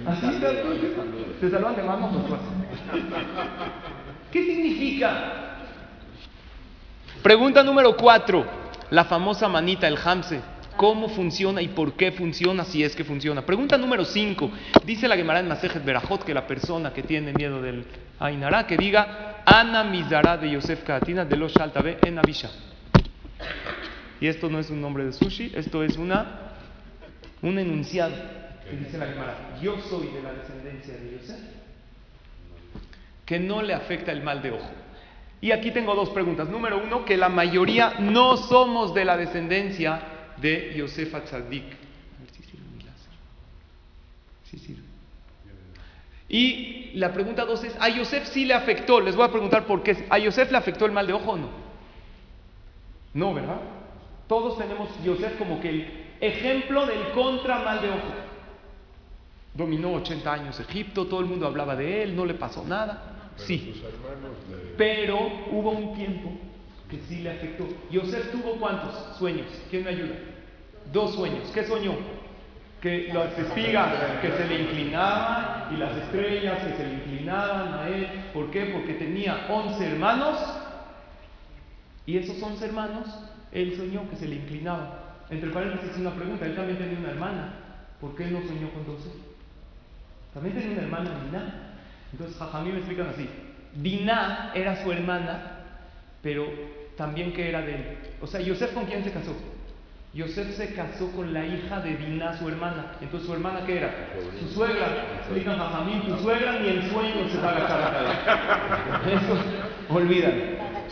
[0.05, 0.39] Así
[1.39, 2.41] ¿Te saludan de mano pues
[4.31, 5.57] ¿Qué significa?
[7.21, 8.45] Pregunta número cuatro.
[8.89, 10.41] La famosa manita, el hamse.
[10.77, 13.41] ¿Cómo funciona y por qué funciona si es que funciona?
[13.41, 14.51] Pregunta número 5.
[14.85, 17.83] Dice la Gemara en Masejet Berajot que la persona que tiene miedo del
[18.19, 22.51] Ainara que diga Ana Mizara de Yosef Katina de los Shaltabe en Abisha.
[24.21, 26.46] Y esto no es un nombre de sushi, esto es una,
[27.41, 28.15] un enunciado
[28.69, 29.57] que dice la Gemara.
[29.61, 31.39] Yo soy de la descendencia de Yosef,
[33.25, 34.71] que no le afecta el mal de ojo.
[35.39, 36.49] Y aquí tengo dos preguntas.
[36.49, 40.01] Número uno, que la mayoría no somos de la descendencia
[40.37, 41.63] de Yosefa Tzadik.
[41.63, 43.11] A ver si sirve mi láser.
[44.45, 44.83] Sí sirve.
[46.29, 48.99] Y la pregunta dos es, ¿a Yosef sí le afectó?
[48.99, 50.07] Les voy a preguntar por qué.
[50.09, 51.49] ¿A Yosef le afectó el mal de ojo o no?
[53.13, 53.61] No, ¿verdad?
[54.27, 58.13] Todos tenemos Yosef como que el ejemplo del contra mal de ojo.
[59.53, 63.31] Dominó 80 años Egipto, todo el mundo hablaba de él, no le pasó nada.
[63.37, 63.81] Sí.
[64.77, 65.17] Pero
[65.51, 66.31] hubo un tiempo
[66.89, 67.67] que sí le afectó.
[67.91, 69.47] Yosef tuvo cuántos sueños?
[69.69, 70.15] ¿Quién me ayuda?
[70.91, 71.49] Dos sueños.
[71.53, 71.93] ¿Qué soñó?
[72.81, 77.87] Que las espigas que se le inclinaban y las estrellas que se le inclinaban a
[77.89, 78.07] él.
[78.33, 78.65] ¿Por qué?
[78.65, 80.37] Porque tenía 11 hermanos
[82.05, 83.05] y esos 11 hermanos,
[83.51, 85.06] él soñó que se le inclinaban.
[85.29, 87.53] Entre paréntesis, una pregunta: él también tenía una hermana.
[87.99, 89.09] ¿Por qué no soñó con 12?
[90.33, 91.53] También tenía una hermana, Nina.
[92.11, 93.29] Entonces, mí me explican así:
[93.73, 95.41] Dinah era su hermana,
[96.21, 96.45] pero
[96.95, 97.97] también que era de él.
[98.21, 99.35] O sea, Yosef con quién se casó?
[100.13, 102.93] Yosef se casó con la hija de Dinah, su hermana.
[103.01, 103.93] Entonces, ¿su hermana qué era?
[104.39, 104.87] Su suegra.
[105.17, 109.37] Explican Jajamín, tu suegra ni en sueño se va a Eso,
[109.89, 110.43] olvídalo.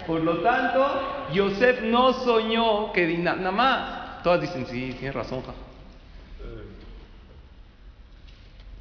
[0.06, 4.05] Por lo tanto, Yosef no soñó que Dinah, nada más.
[4.26, 5.44] Todas dicen, sí, tienes razón,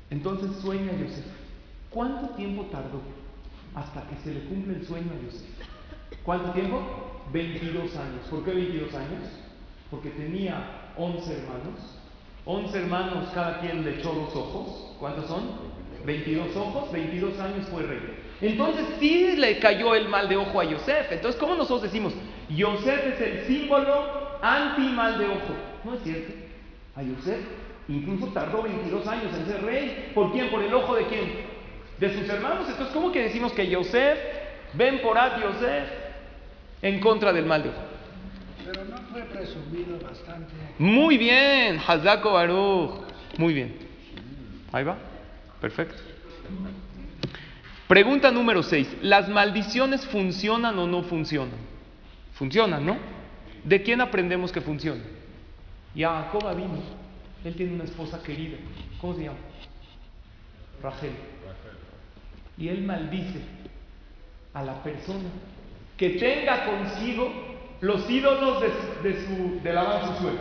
[0.09, 1.27] Entonces sueña Yosef.
[1.91, 3.03] ¿Cuánto tiempo tardó
[3.75, 5.47] hasta que se le cumple el sueño a Yosef?
[6.23, 6.81] ¿Cuánto tiempo?
[7.31, 8.27] 22 años.
[8.31, 9.21] ¿Por qué 22 años?
[9.91, 11.79] Porque tenía 11 hermanos.
[12.47, 14.97] 11 hermanos, cada quien le echó dos ojos.
[14.99, 15.43] ¿Cuántos son?
[16.07, 18.01] 22 ojos, 22 años fue rey.
[18.41, 21.13] Entonces sí le cayó el mal de ojo a Yosef.
[21.13, 22.15] Entonces, ¿cómo nosotros decimos?
[22.49, 25.55] Yosef es el símbolo anti-mal de ojo.
[25.85, 26.33] No es cierto.
[26.97, 27.41] A Yosef
[27.89, 30.11] incluso tardó 22 años en ser rey.
[30.15, 30.51] ¿Por quién?
[30.51, 31.33] ¿Por el ojo de quién?
[31.99, 32.69] De sus hermanos.
[32.69, 34.19] Entonces, ¿cómo que decimos que Yosef,
[34.75, 35.89] ven por a Yosef,
[36.83, 37.79] en contra del mal de ojo?
[38.65, 40.53] Pero no fue presumido bastante.
[40.79, 42.91] Muy bien, Hazako Baruch.
[43.39, 43.77] Muy bien.
[44.73, 44.97] Ahí va.
[45.61, 45.97] Perfecto.
[47.89, 48.99] Pregunta número 6.
[49.03, 51.59] ¿Las maldiciones funcionan o no funcionan?
[52.35, 53.13] Funcionan, ¿no?
[53.64, 55.03] ¿De quién aprendemos que funcionan?
[55.96, 56.79] Jacob vino.
[57.44, 58.59] Él tiene una esposa querida.
[59.00, 59.38] ¿Cómo se llama?
[60.83, 61.12] Rachel.
[62.59, 63.40] Y él maldice
[64.53, 65.29] a la persona
[65.96, 67.31] que tenga consigo
[67.81, 70.40] los ídolos de, de su, de la su suelo.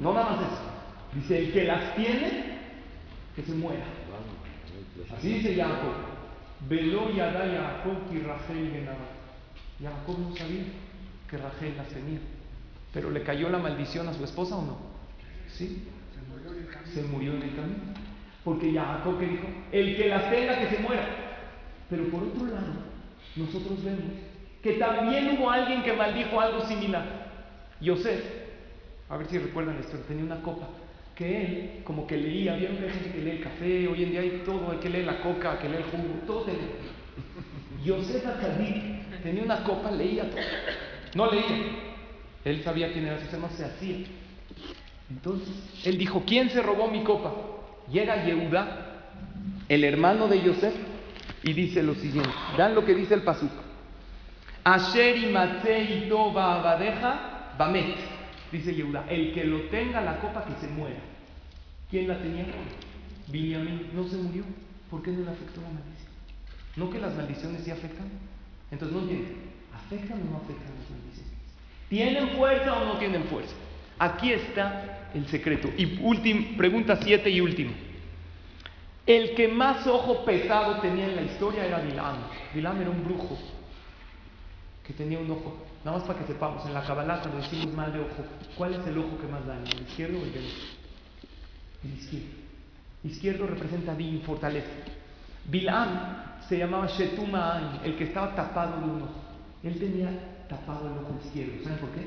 [0.00, 0.62] No nada más eso.
[1.14, 2.58] Dice, el que las tiene,
[3.36, 3.84] que se muera.
[5.16, 5.92] Así dice Jacob.
[6.68, 8.72] Veló Yadá Jacob y Rachel
[10.18, 10.64] no sabía
[11.28, 12.18] que Rachel las tenía.
[12.92, 14.78] Pero le cayó la maldición a su esposa o no?
[15.48, 15.84] Sí.
[16.92, 17.94] Se murió en el camino.
[18.44, 21.06] Porque Jacob que dijo, el que las tenga que se muera.
[21.90, 22.72] Pero por otro lado,
[23.36, 24.12] nosotros vemos
[24.62, 27.04] que también hubo alguien que maldijo algo similar.
[27.80, 28.24] Yosef,
[29.08, 30.68] a ver si recuerdan la historia, tenía una copa
[31.14, 34.42] que él como que leía, hay gente que lee el café, hoy en día hay
[34.44, 36.58] todo, hay que lee la coca, que lee el jugo, todo lee.
[37.84, 38.24] Yosef
[39.22, 40.40] tenía una copa, leía todo.
[41.18, 41.66] No leía.
[42.44, 44.06] Él sabía quién era hermano, se hacía.
[45.10, 45.48] Entonces,
[45.84, 47.34] él dijo, ¿quién se robó mi copa?
[47.90, 49.08] Llega Yehuda,
[49.68, 50.72] el hermano de Yosef,
[51.42, 52.30] y dice lo siguiente.
[52.56, 53.50] Dan lo que dice el pasuk.
[54.62, 55.26] Asher y
[56.60, 57.96] abadeja bamet.
[58.52, 61.00] Dice Yehuda, el que lo tenga la copa que se muera.
[61.90, 62.46] ¿Quién la tenía?
[63.26, 64.44] Binyamin no se murió.
[64.88, 66.12] ¿Por qué no le afectó la maldición?
[66.76, 68.08] ¿No que las maldiciones sí afectan?
[68.70, 69.48] Entonces no entiendo.
[69.74, 71.07] ¿Afectan o no afectan las maldiciones?
[71.88, 73.54] ¿Tienen fuerza o no tienen fuerza?
[73.98, 75.68] Aquí está el secreto.
[75.76, 77.72] Y última, pregunta 7 y último.
[79.06, 82.16] El que más ojo pesado tenía en la historia era Bilam.
[82.54, 83.38] Bilam era un brujo
[84.86, 85.64] que tenía un ojo.
[85.84, 88.24] Nada más para que sepamos, en la Kabbalah cuando decimos mal de ojo,
[88.56, 89.70] ¿cuál es el ojo que más daña?
[89.70, 90.66] ¿El izquierdo o el derecho?
[91.84, 92.26] El izquierdo.
[93.04, 94.68] Izquierdo representa din, fortaleza.
[95.46, 99.14] Bilam se llamaba Shetuma el que estaba tapado de un ojo.
[99.62, 100.10] Él tenía
[100.48, 101.62] tapado el ojo izquierdo.
[101.62, 102.06] ¿Saben por qué?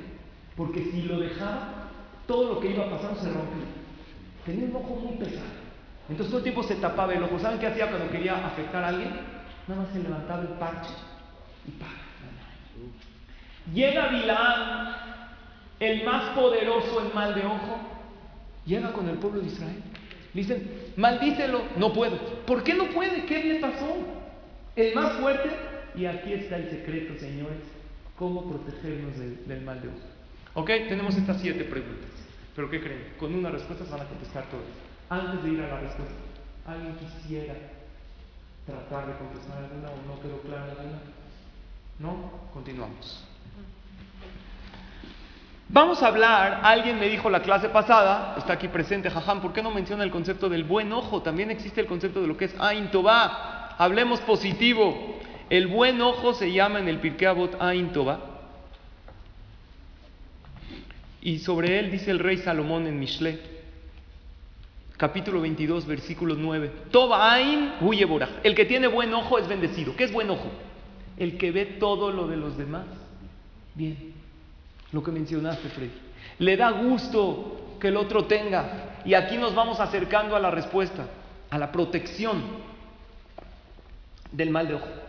[0.55, 1.89] Porque si lo dejaba,
[2.27, 3.65] todo lo que iba pasando se rompía.
[4.45, 5.61] Tenía un ojo muy pesado.
[6.09, 7.39] Entonces todo el tiempo se tapaba el ojo.
[7.39, 9.11] ¿Saben qué hacía cuando quería afectar a alguien?
[9.67, 10.93] Nada más se levantaba el parche
[11.67, 12.01] y ¡pam!
[13.73, 14.95] Llega Bilam,
[15.79, 17.79] el más poderoso en mal de ojo,
[18.65, 19.83] llega con el pueblo de Israel.
[20.33, 22.17] dicen, maldícelo, no puedo.
[22.45, 23.25] ¿Por qué no puede?
[23.25, 23.97] ¿Qué le pasó?
[24.75, 25.49] El más fuerte.
[25.95, 27.59] Y aquí está el secreto, señores,
[28.21, 29.97] cómo protegernos del, del mal de ojo.
[30.53, 32.11] Ok, tenemos estas siete preguntas.
[32.55, 33.13] Pero ¿qué creen?
[33.19, 34.67] Con una respuesta se van a contestar todas.
[35.09, 36.13] Antes de ir a la respuesta,
[36.67, 37.55] ¿alguien quisiera
[38.67, 41.01] tratar de contestar alguna o no quedó clara alguna?
[41.97, 42.31] ¿No?
[42.53, 43.25] Continuamos.
[45.69, 49.63] Vamos a hablar, alguien me dijo la clase pasada, está aquí presente, Jajam, ¿por qué
[49.63, 51.23] no menciona el concepto del buen ojo?
[51.23, 52.91] También existe el concepto de lo que es Ain.
[53.79, 55.17] Hablemos positivo.
[55.51, 58.21] El buen ojo se llama en el Pirkei Avot Ain Toba.
[61.21, 63.37] Y sobre él dice el rey Salomón en Mishle,
[64.95, 66.71] capítulo 22, versículo 9.
[66.89, 68.07] Tobain huye
[68.43, 69.93] El que tiene buen ojo es bendecido.
[69.97, 70.49] ¿Qué es buen ojo?
[71.17, 72.85] El que ve todo lo de los demás.
[73.75, 74.13] Bien.
[74.93, 75.91] Lo que mencionaste, Freddy.
[76.39, 79.01] Le da gusto que el otro tenga.
[79.03, 81.07] Y aquí nos vamos acercando a la respuesta,
[81.49, 82.41] a la protección
[84.31, 85.00] del mal de ojo.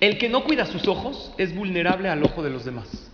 [0.00, 3.10] El que no cuida sus ojos es vulnerable al ojo de los demás.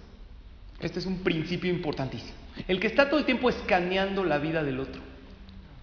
[0.80, 2.32] Este es un principio importantísimo.
[2.68, 5.00] El que está todo el tiempo escaneando la vida del otro.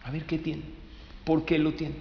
[0.03, 0.63] A ver qué tiene,
[1.25, 1.95] por qué lo tiene,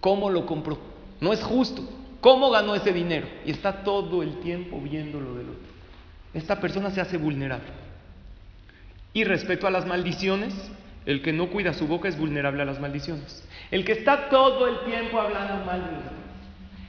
[0.00, 0.78] cómo lo compró.
[1.20, 1.82] No es justo.
[2.20, 3.28] ¿Cómo ganó ese dinero?
[3.44, 5.68] Y está todo el tiempo viendo lo del otro.
[6.34, 7.68] Esta persona se hace vulnerable.
[9.12, 10.52] Y respecto a las maldiciones,
[11.06, 13.46] el que no cuida su boca es vulnerable a las maldiciones.
[13.70, 16.15] El que está todo el tiempo hablando mal de los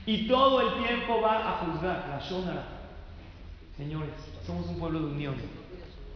[0.08, 2.64] y todo el tiempo va a juzgar la Shonara.
[3.76, 4.14] Señores,
[4.46, 5.36] somos un pueblo de unión.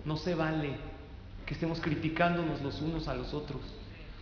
[0.06, 0.70] No se vale
[1.46, 3.60] que estemos criticándonos los unos a los otros.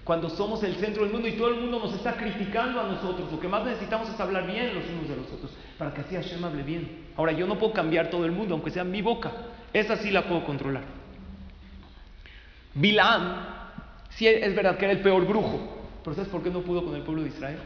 [0.04, 3.32] Cuando somos el centro del mundo y todo el mundo nos está criticando a nosotros,
[3.32, 6.16] lo que más necesitamos es hablar bien los unos de los otros, para que así
[6.16, 7.06] Hashem hable bien.
[7.16, 9.32] Ahora, yo no puedo cambiar todo el mundo, aunque sea mi boca.
[9.72, 10.84] Esa sí la puedo controlar.
[12.74, 13.46] Bilam,
[14.10, 16.96] sí es verdad que era el peor brujo, pero ¿sabes por qué no pudo con
[16.96, 17.60] el pueblo de Israel?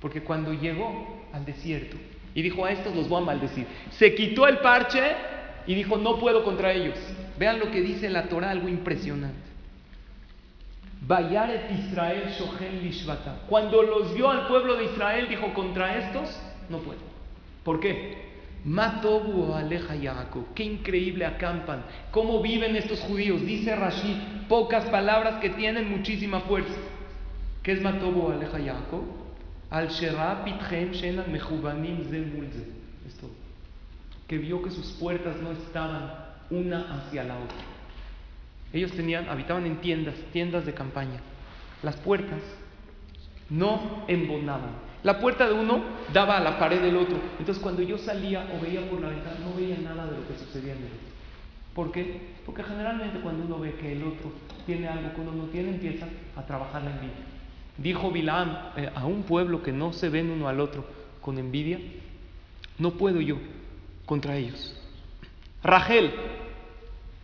[0.00, 1.96] Porque cuando llegó al desierto
[2.34, 5.02] y dijo a estos los voy a maldecir, se quitó el parche
[5.66, 6.98] y dijo no puedo contra ellos.
[7.38, 9.48] Vean lo que dice la Torah, algo impresionante.
[11.00, 13.42] Bayaret Israel Shohen Lishvata.
[13.48, 17.00] Cuando los vio al pueblo de Israel, dijo contra estos no puedo.
[17.64, 18.28] ¿Por qué?
[18.64, 20.54] Matobu aleja Yaakov.
[20.54, 21.84] Qué increíble acampan.
[22.10, 23.40] ¿Cómo viven estos judíos?
[23.46, 24.16] Dice Rashid,
[24.48, 26.74] pocas palabras que tienen muchísima fuerza.
[27.62, 29.27] ¿Qué es Matobu aleja Yaakov?
[29.70, 32.00] Al Shenan Mejubanim
[33.06, 33.30] Esto.
[34.26, 36.12] Que vio que sus puertas no estaban
[36.50, 37.56] una hacia la otra.
[38.72, 41.20] Ellos tenían, habitaban en tiendas, tiendas de campaña.
[41.82, 42.40] Las puertas
[43.50, 44.88] no embonaban.
[45.02, 47.18] La puerta de uno daba a la pared del otro.
[47.38, 50.34] Entonces cuando yo salía o veía por la ventana, no veía nada de lo que
[50.34, 51.08] sucedía en el otro.
[51.74, 52.20] ¿Por qué?
[52.44, 54.32] Porque generalmente cuando uno ve que el otro
[54.66, 57.37] tiene algo que uno no tiene, empieza a trabajar la envidia.
[57.78, 60.84] Dijo Bilam eh, a un pueblo que no se ven uno al otro
[61.20, 61.78] con envidia,
[62.78, 63.38] no puedo yo
[64.04, 64.74] contra ellos.
[65.62, 66.12] Rachel,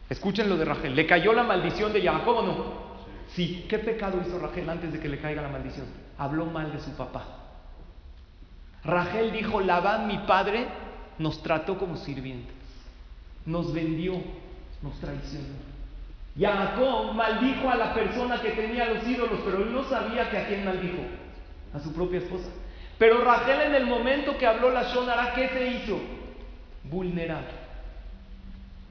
[0.08, 2.84] escuchen lo de Rachel, ¿le cayó la maldición de Jacob o no?
[3.28, 5.86] Sí, ¿qué pecado hizo Rachel antes de que le caiga la maldición?
[6.18, 7.40] Habló mal de su papá.
[8.84, 10.66] Rachel dijo, Labán, mi padre,
[11.18, 12.54] nos trató como sirvientes.
[13.46, 14.14] nos vendió,
[14.82, 15.73] nos traicionó.
[16.38, 20.46] Jacob maldijo a la persona que tenía los ídolos, pero él no sabía que a
[20.48, 21.02] quién maldijo,
[21.72, 22.48] a su propia esposa.
[22.98, 26.00] Pero Rachel en el momento que habló la Shonara, ¿qué se hizo?
[26.84, 27.64] Vulnerable.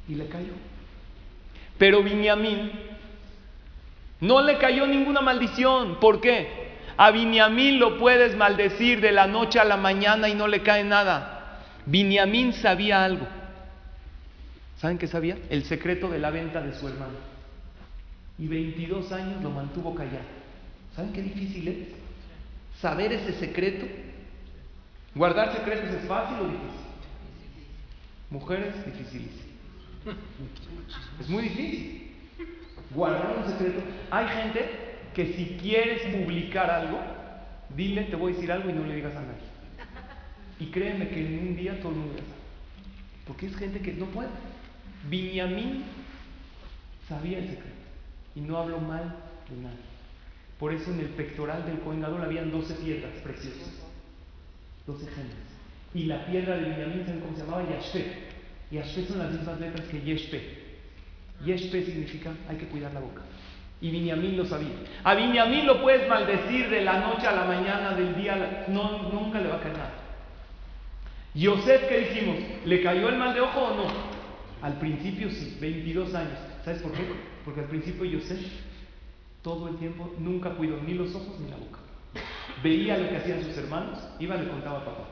[0.08, 0.53] Y le cayó.
[1.77, 2.71] Pero Binyamin
[4.21, 5.99] no le cayó ninguna maldición.
[5.99, 6.63] ¿Por qué?
[6.95, 10.84] A Binyamin lo puedes maldecir de la noche a la mañana y no le cae
[10.84, 11.60] nada.
[11.86, 13.27] Binyamin sabía algo.
[14.77, 15.38] ¿Saben qué sabía?
[15.49, 17.32] El secreto de la venta de su hermano
[18.37, 20.25] y 22 años lo mantuvo callado.
[20.95, 21.77] ¿Saben qué difícil es?
[22.79, 23.85] Saber ese secreto.
[25.15, 26.69] Guardar secretos es fácil o difícil.
[28.29, 29.53] Mujeres, dificilísimo.
[31.19, 32.11] Es muy difícil.
[32.93, 33.81] Guardar un secreto.
[34.09, 34.69] Hay gente
[35.13, 36.99] que si quieres publicar algo,
[37.75, 39.53] dile, te voy a decir algo y no le digas a nadie.
[40.59, 42.33] Y créeme que en un día todo el mundo ya sabe.
[43.27, 44.29] Porque es gente que no puede.
[45.09, 45.83] Viñamín
[47.07, 47.82] sabía el secreto
[48.35, 49.15] y no hablo mal
[49.49, 49.93] de nadie.
[50.59, 53.69] Por eso en el pectoral del Cohen habían 12 piedras preciosas,
[54.87, 55.31] 12 gemas.
[55.93, 57.69] Y la piedra de Benjamín, ¿saben cómo se llamaba?
[57.69, 58.05] Yashpe.
[58.71, 60.63] Yashpe son las mismas letras que Yeshpe.
[61.45, 63.21] Yeshpe significa hay que cuidar la boca.
[63.81, 64.71] Y Benjamín lo sabía.
[65.03, 69.41] A Benjamín lo puedes maldecir de la noche a la mañana, del día, no, nunca
[69.41, 69.93] le va a caer nada.
[71.35, 72.37] Yosef, ¿qué dijimos?
[72.65, 73.87] ¿Le cayó el mal de ojo o no?
[74.61, 76.39] Al principio sí, 22 años.
[76.63, 77.04] ¿Sabes por qué?
[77.43, 78.39] Porque al principio Yosef
[79.41, 81.80] todo el tiempo nunca cuidó ni los ojos ni la boca.
[82.63, 85.04] Veía lo que hacían sus hermanos, iba y le contaba a papá.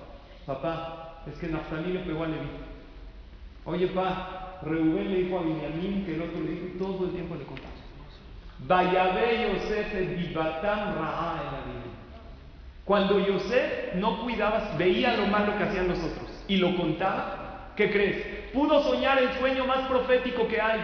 [0.46, 2.48] Papá, es que Naftali le pegó a Levi.
[3.66, 7.36] Oye, pa, Reubén le dijo a Benjamín que el otro le dijo, todo el tiempo
[7.36, 7.70] le contaba.
[8.60, 11.64] Vayabé Yosef vivatam ra'a
[12.86, 17.92] Cuando Yosef no cuidaba, veía lo malo que hacían los otros y lo contaba, ¿qué
[17.92, 18.52] crees?
[18.54, 20.80] Pudo soñar el sueño más profético que hay.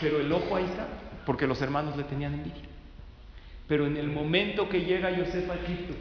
[0.00, 0.86] Pero el ojo ahí está,
[1.24, 2.62] porque los hermanos le tenían envidia.
[3.68, 5.94] Pero en el momento que llega Yosef a Egipto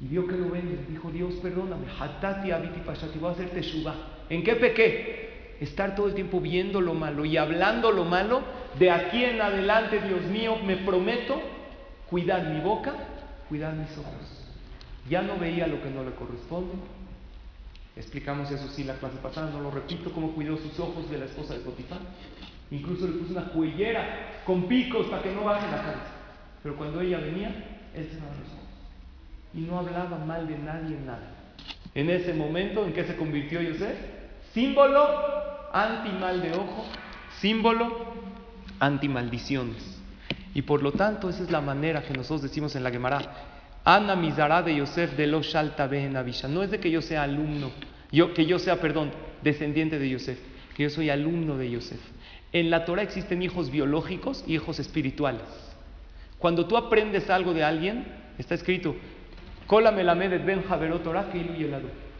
[0.00, 3.94] y vio que lo ven, dijo: Dios, perdóname, hatati abiti pashati, voy a hacerte shuba.
[4.28, 5.56] ¿En qué pequé?
[5.60, 8.42] Estar todo el tiempo viendo lo malo y hablando lo malo.
[8.78, 11.40] De aquí en adelante, Dios mío, me prometo
[12.10, 12.92] cuidar mi boca,
[13.48, 14.44] cuidar mis ojos.
[15.08, 16.74] Ya no veía lo que no le corresponde.
[17.96, 21.26] Explicamos eso sí la clase pasada, no lo repito, cómo cuidó sus ojos de la
[21.26, 22.00] esposa de Potifar.
[22.74, 26.10] Incluso le puso una cuellera con picos para que no baje la cabeza.
[26.60, 27.48] Pero cuando ella venía,
[27.94, 28.68] él se los ojos.
[29.54, 31.30] Y no hablaba mal de nadie en nada.
[31.94, 33.96] En ese momento, ¿en qué se convirtió Yosef?
[34.52, 35.06] Símbolo
[35.72, 36.84] anti-mal de ojo,
[37.38, 37.96] símbolo
[38.80, 40.00] anti-maldiciones.
[40.52, 43.20] Y por lo tanto, esa es la manera que nosotros decimos en la Gemara.
[43.84, 46.48] Ana Mizará de Yosef de los Shalta Avisha.
[46.48, 47.70] No es de que yo sea alumno,
[48.10, 50.40] yo, que yo sea, perdón, descendiente de Yosef,
[50.74, 52.13] que yo soy alumno de Yosef.
[52.54, 55.42] En la Torah existen hijos biológicos y hijos espirituales.
[56.38, 58.06] Cuando tú aprendes algo de alguien,
[58.38, 58.94] está escrito,
[59.68, 60.62] ben
[61.02, 61.26] Torah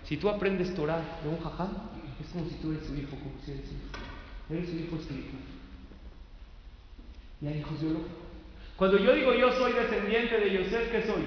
[0.03, 1.69] Si tú aprendes Torah de un jajam,
[2.21, 3.87] es como si tú eres su hijo, como si eres su hijo.
[4.51, 5.43] Eres su hijo espiritual.
[7.41, 8.13] Y hay hijos biológicos.
[8.75, 11.23] Cuando yo digo yo soy descendiente de Yosef, ¿qué soy?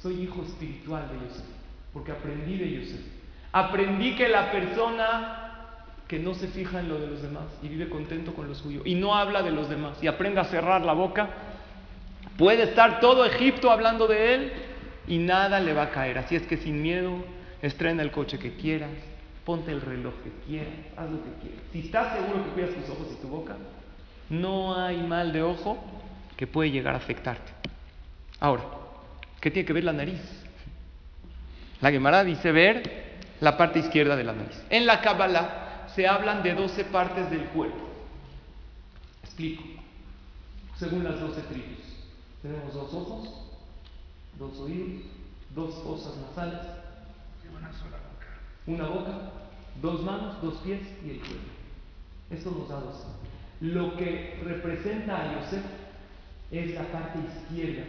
[0.00, 1.44] Soy hijo espiritual de Yosef,
[1.92, 3.00] porque aprendí de Yosef.
[3.50, 5.37] Aprendí que la persona
[6.08, 8.80] que no se fija en lo de los demás y vive contento con lo suyo
[8.84, 11.28] y no habla de los demás y aprenda a cerrar la boca,
[12.38, 14.52] puede estar todo Egipto hablando de él
[15.06, 16.18] y nada le va a caer.
[16.18, 17.12] Así es que sin miedo,
[17.60, 18.90] estrena el coche que quieras,
[19.44, 21.60] ponte el reloj que quieras, haz lo que quieras.
[21.72, 23.56] Si estás seguro que cuidas tus ojos y tu boca,
[24.30, 25.78] no hay mal de ojo
[26.38, 27.52] que puede llegar a afectarte.
[28.40, 28.62] Ahora,
[29.40, 30.20] ¿qué tiene que ver la nariz?
[31.82, 33.08] La Gemara dice ver
[33.40, 34.64] la parte izquierda de la nariz.
[34.70, 37.88] En la Kabbalah se hablan de 12 partes del cuerpo.
[39.22, 39.62] Explico.
[40.76, 41.88] Según las 12 tribus.
[42.42, 43.28] Tenemos dos ojos,
[44.38, 45.02] dos oídos,
[45.54, 46.60] dos fosas nasales,
[47.50, 49.32] una sola boca,
[49.80, 51.58] dos manos, dos pies y el cuello.
[52.30, 53.06] Esto nos da dos.
[53.60, 55.64] Lo que representa a Yosef
[56.50, 57.84] es la parte izquierda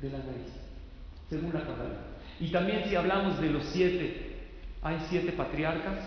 [0.00, 0.52] de la nariz,
[1.28, 2.00] según la Kabbalah.
[2.40, 4.36] Y también si hablamos de los siete,
[4.82, 6.00] hay siete patriarcas,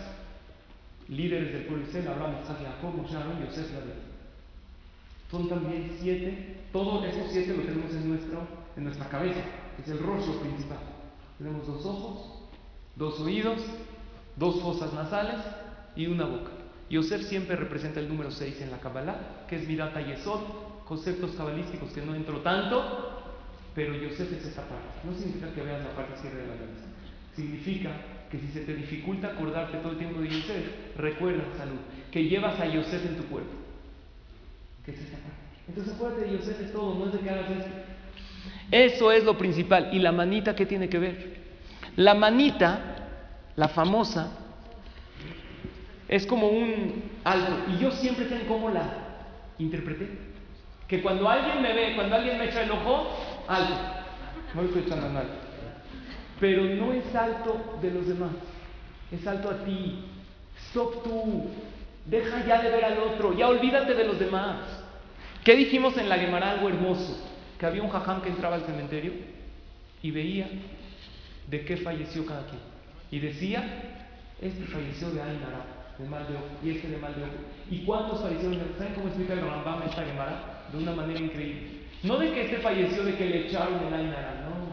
[1.08, 3.92] líderes del pueblo Israel, Abraham, Isaac, Jacob, Moshe, Aaron, Yosef, David.
[5.30, 8.46] Son también siete, todos esos siete lo tenemos en, nuestro,
[8.76, 9.40] en nuestra cabeza,
[9.80, 10.78] es el rostro principal.
[11.38, 12.48] Tenemos dos ojos,
[12.94, 13.60] dos oídos,
[14.36, 15.40] dos fosas nasales
[15.94, 16.50] y una boca.
[16.88, 20.40] Yosef siempre representa el número 6 en la Kabbalah, que es Mirata Yesod,
[20.84, 23.24] conceptos cabalísticos que no entro tanto,
[23.74, 24.86] pero Yosef es esta parte.
[25.04, 26.86] No significa que veas la parte izquierda de la cabeza.
[27.34, 27.90] Significa
[28.30, 31.78] que si se te dificulta acordarte todo el tiempo de Yosef, recuerda, salud,
[32.10, 33.52] que llevas a Yosef en tu cuerpo.
[34.84, 35.36] ¿Qué es esa parte?
[35.68, 37.70] Entonces acuérdate de Yosef es todo, no es de que hagas esto.
[38.70, 39.90] Eso es lo principal.
[39.92, 41.36] ¿Y la manita qué tiene que ver?
[41.96, 43.08] La manita,
[43.56, 44.30] la famosa,
[46.08, 47.56] es como un algo.
[47.72, 48.84] Y yo siempre sé cómo la
[49.58, 50.08] interpreté.
[50.86, 53.08] Que cuando alguien me ve, cuando alguien me echa el ojo,
[53.48, 53.74] alto.
[54.54, 55.45] No estoy echando nada.
[56.40, 58.32] Pero no es alto de los demás.
[59.10, 60.04] Es alto a ti.
[60.68, 61.46] Stop tú.
[62.04, 63.36] Deja ya de ver al otro.
[63.36, 64.84] Ya olvídate de los demás.
[65.44, 66.50] ¿Qué dijimos en la Gemara?
[66.50, 67.24] Algo hermoso.
[67.58, 69.12] Que había un jajam que entraba al cementerio
[70.02, 70.48] y veía
[71.48, 72.60] de qué falleció cada quien.
[73.10, 73.64] Y decía,
[74.40, 77.32] este falleció de Ainara, de mal de ojo, y este de mal de ojo.
[77.70, 80.64] ¿Y cuántos fallecieron ¿Saben cómo explica el Rambam esta Gemara?
[80.72, 81.86] De una manera increíble.
[82.02, 84.65] No de que este falleció de que le echaron el Ainara, no.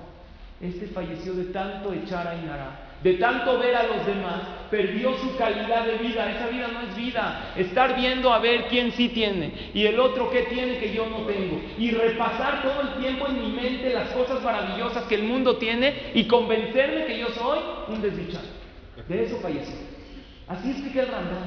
[0.64, 5.86] Este falleció de tanto echar Ainara, de tanto ver a los demás, perdió su calidad
[5.86, 6.32] de vida.
[6.32, 7.52] Esa vida no es vida.
[7.58, 11.26] Estar viendo a ver quién sí tiene y el otro qué tiene que yo no
[11.26, 11.62] tengo.
[11.78, 16.12] Y repasar todo el tiempo en mi mente las cosas maravillosas que el mundo tiene
[16.14, 17.60] y convencerme que yo soy
[17.90, 18.48] un desdichado.
[19.10, 19.76] De eso falleció.
[20.48, 21.44] Así explica el Rambam.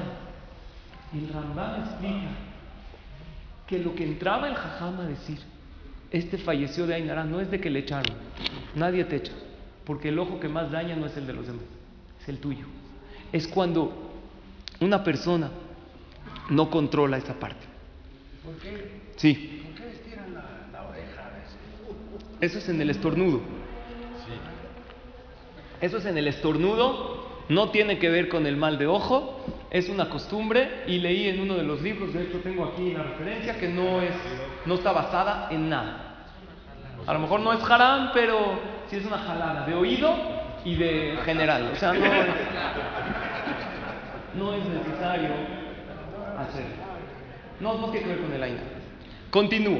[1.11, 2.29] El Rambam explica
[3.65, 5.39] que lo que entraba el Jajam a decir,
[6.11, 8.15] este falleció de Ainara, no es de que le echaron.
[8.75, 9.33] Nadie te echa.
[9.85, 11.63] Porque el ojo que más daña no es el de los demás,
[12.21, 12.65] es el tuyo.
[13.31, 14.11] Es cuando
[14.79, 15.49] una persona
[16.49, 17.65] no controla esa parte.
[18.43, 19.01] ¿Por qué?
[19.15, 21.57] Sí, ¿Por qué estiran la, la oreja a veces?
[22.41, 23.41] eso es en el estornudo.
[25.79, 29.39] Eso es en el estornudo, no tiene que ver con el mal de ojo,
[29.69, 33.03] es una costumbre y leí en uno de los libros, de hecho tengo aquí la
[33.03, 34.13] referencia, que no, es,
[34.65, 36.25] no está basada en nada.
[37.05, 40.13] A lo mejor no es haram, pero sí es una jalada de oído
[40.65, 41.69] y de general.
[41.71, 42.27] O sea, no es,
[44.35, 45.29] no es necesario
[46.37, 46.87] hacerlo.
[47.59, 48.61] No, no tiene que ver con el aina.
[49.31, 49.79] Continúo.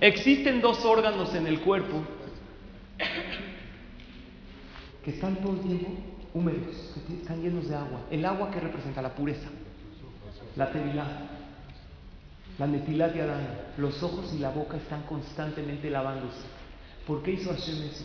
[0.00, 2.02] Existen dos órganos en el cuerpo
[5.04, 8.00] que están todo el tiempo húmedos, que están llenos de agua.
[8.10, 9.48] El agua que representa la pureza,
[10.54, 11.06] la tevilá,
[12.58, 13.48] la netilat yadayim.
[13.78, 16.46] Los ojos y la boca están constantemente lavándose.
[17.06, 18.04] ¿Por qué hizo Hashem eso?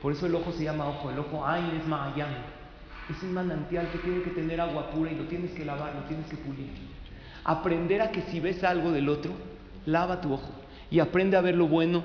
[0.00, 1.10] Por eso el ojo se llama ojo.
[1.10, 2.30] El ojo Ain es Ma'ayan.
[3.10, 6.02] Es un manantial que tiene que tener agua pura y lo tienes que lavar, lo
[6.04, 6.70] tienes que pulir.
[7.44, 9.32] Aprender a que si ves algo del otro,
[9.86, 10.50] lava tu ojo
[10.90, 12.04] y aprende a ver lo bueno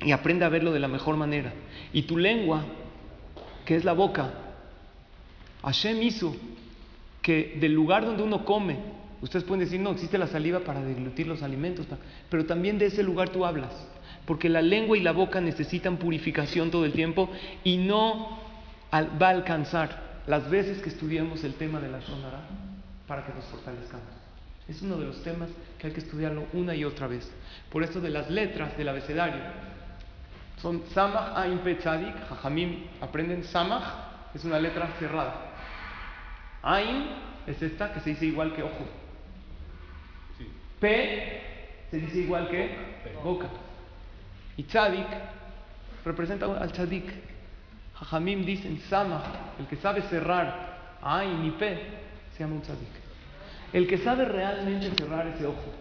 [0.00, 1.52] y aprende a verlo de la mejor manera.
[1.92, 2.64] Y tu lengua,
[3.64, 4.43] que es la boca,
[5.64, 6.36] Hashem hizo
[7.22, 8.76] que del lugar donde uno come,
[9.22, 11.86] ustedes pueden decir, no, existe la saliva para deglutir los alimentos,
[12.28, 13.72] pero también de ese lugar tú hablas,
[14.26, 17.30] porque la lengua y la boca necesitan purificación todo el tiempo
[17.64, 18.38] y no
[18.92, 22.40] va a alcanzar las veces que estudiemos el tema de la Shonara
[23.06, 24.06] para que nos fortalezcamos.
[24.68, 27.30] Es uno de los temas que hay que estudiarlo una y otra vez.
[27.70, 29.42] Por eso de las letras del abecedario,
[30.60, 33.84] son Samach Ain Tzadik, Jajamim aprenden Samach,
[34.34, 35.53] es una letra cerrada.
[36.64, 37.06] Ain
[37.46, 38.84] es esta que se dice igual que ojo.
[40.80, 41.40] P
[41.90, 42.74] se dice igual que
[43.22, 43.48] boca.
[44.56, 45.06] Y Tzadik
[46.04, 47.04] representa al Tzadik.
[47.94, 49.24] Jajamim dicen Samach,
[49.60, 51.78] el que sabe cerrar Ain y P,
[52.32, 52.88] se llama un Tzadik.
[53.72, 55.72] El que sabe realmente cerrar ese ojo,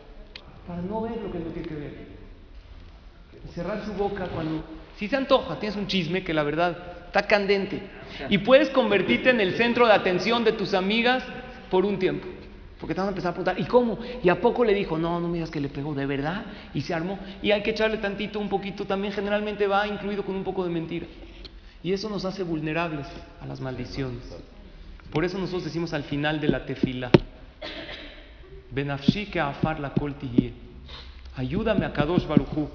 [0.67, 2.13] para no ver lo que no tiene que ver
[3.43, 4.63] y cerrar su boca cuando
[4.97, 7.79] si se antoja, tienes un chisme que la verdad está candente
[8.27, 11.23] y puedes convertirte en el centro de atención de tus amigas
[11.69, 12.27] por un tiempo.
[12.79, 13.99] Porque te van a empezar a preguntar, ¿y cómo?
[14.23, 16.43] Y a poco le dijo, no, no me digas que le pegó, ¿de verdad?
[16.73, 17.19] Y se armó.
[17.41, 20.71] Y hay que echarle tantito, un poquito, también generalmente va incluido con un poco de
[20.71, 21.05] mentira.
[21.83, 23.07] Y eso nos hace vulnerables
[23.39, 24.23] a las maldiciones.
[25.11, 27.11] Por eso nosotros decimos al final de la tefila,
[28.71, 30.15] Benafshi que afar la kol.
[31.37, 32.69] Ayúdame a Kadosh Baruchu.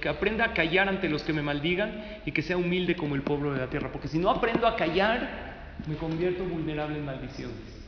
[0.00, 3.22] Que aprenda a callar ante los que me maldigan y que sea humilde como el
[3.22, 3.90] pueblo de la tierra.
[3.90, 7.78] Porque si no aprendo a callar, me convierto vulnerable en maldiciones.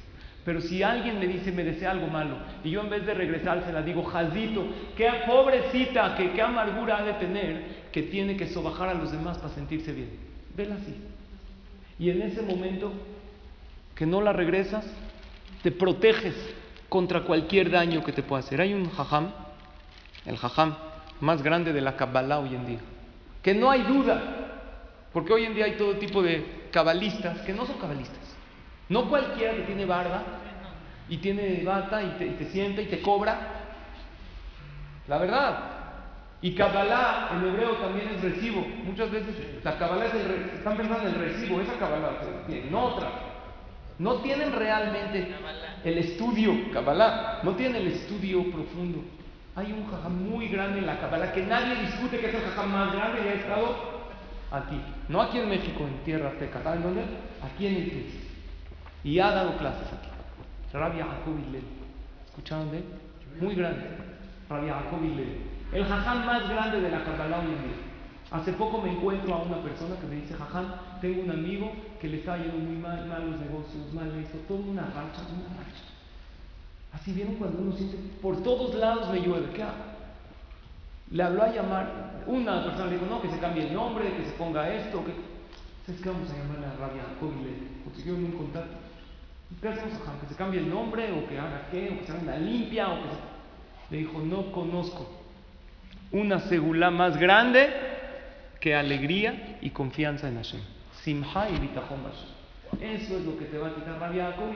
[0.44, 3.82] Pero si alguien me dice, me desea algo malo, y yo en vez de regresársela
[3.82, 4.66] digo, Jazito,
[4.96, 7.62] qué pobrecita, que, qué amargura ha de tener,
[7.92, 10.10] que tiene que sobajar a los demás para sentirse bien.
[10.56, 10.96] Vela así.
[11.98, 12.92] Y en ese momento
[13.94, 14.86] que no la regresas,
[15.62, 16.34] te proteges
[16.88, 18.62] contra cualquier daño que te pueda hacer.
[18.62, 19.32] Hay un jajam,
[20.26, 20.74] el jajam
[21.20, 22.80] más grande de la Kabbalah hoy en día,
[23.42, 24.22] que no hay duda,
[25.12, 28.18] porque hoy en día hay todo tipo de cabalistas que no son cabalistas.
[28.88, 30.22] No cualquiera que tiene barba
[31.08, 33.38] y tiene bata y te, sienta y te cobra.
[35.08, 35.76] La verdad,
[36.42, 38.66] Y Kabbalah en hebreo también es recibo.
[38.84, 42.12] Muchas veces la Kabbalah es el están pensando en el recibo, esa Kabbalah,
[42.70, 43.10] no otra.
[43.98, 45.34] No tienen realmente
[45.84, 49.04] el estudio Kabbalah, no tienen el estudio profundo.
[49.56, 52.70] Hay un jajam muy grande en la Kabbalah que nadie discute que es el jajam
[52.70, 53.76] más grande y ha estado
[54.50, 54.80] aquí.
[55.08, 56.62] No aquí en México, en tierra azteca.
[56.62, 57.02] ¿Saben dónde?
[57.42, 58.30] Aquí en el Tigris.
[59.02, 60.08] Y ha dado clases aquí.
[60.72, 61.34] Rabbi Jacob.
[62.26, 62.84] ¿Escucharon de él?
[63.40, 63.82] Muy grande.
[64.48, 65.00] Rabbi Jacob.
[65.72, 67.90] El jajam más grande de la Kabbalah hoy en día.
[68.30, 70.66] Hace poco me encuentro a una persona que me dice, jajam,
[71.00, 74.58] tengo un amigo que le está yendo muy mal, mal los negocios, mal esto, todo
[74.58, 75.89] una racha, una racha.
[76.92, 79.90] Así vieron cuando uno siente, por todos lados me llueve, ¿qué hago?
[81.10, 84.24] Le habló a llamar, una persona le dijo, no, que se cambie el nombre, que
[84.24, 85.12] se ponga esto, que...
[85.86, 88.76] ¿Sabes qué vamos a llamarle a Rabia Jacob y le consiguieron un contacto?
[89.60, 89.98] ¿Qué hacemos?
[90.20, 91.90] ¿Que se cambie el nombre o que haga qué?
[91.92, 92.88] ¿O que se haga una limpia?
[92.90, 93.90] O que se...
[93.90, 95.20] Le dijo, no conozco
[96.12, 97.68] una segula más grande
[98.60, 100.60] que alegría y confianza en Hashem.
[101.02, 102.82] Simha y bitachon Hashem.
[102.82, 104.52] Eso es lo que te va a quitar Rabia Jacob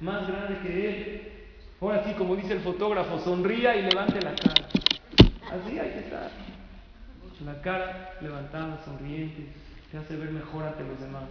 [0.00, 1.32] más grande que él.
[1.80, 4.68] Ahora sí, como dice el fotógrafo, sonría y levante la cara.
[5.50, 6.30] Así hay que estar.
[7.44, 9.48] La cara levantada, sonriente,
[9.90, 11.24] te hace ver mejor ante los demás.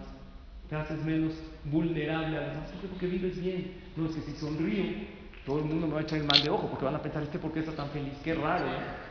[0.70, 1.34] Te haces menos
[1.66, 2.70] vulnerable a los demás.
[2.90, 3.82] Porque vives bien.
[3.96, 5.08] No es que si sonrío,
[5.46, 7.24] todo el mundo me va a echar el mal de ojo porque van a pensar,
[7.24, 8.14] este por qué está tan feliz.
[8.24, 9.04] Qué raro, ¿eh?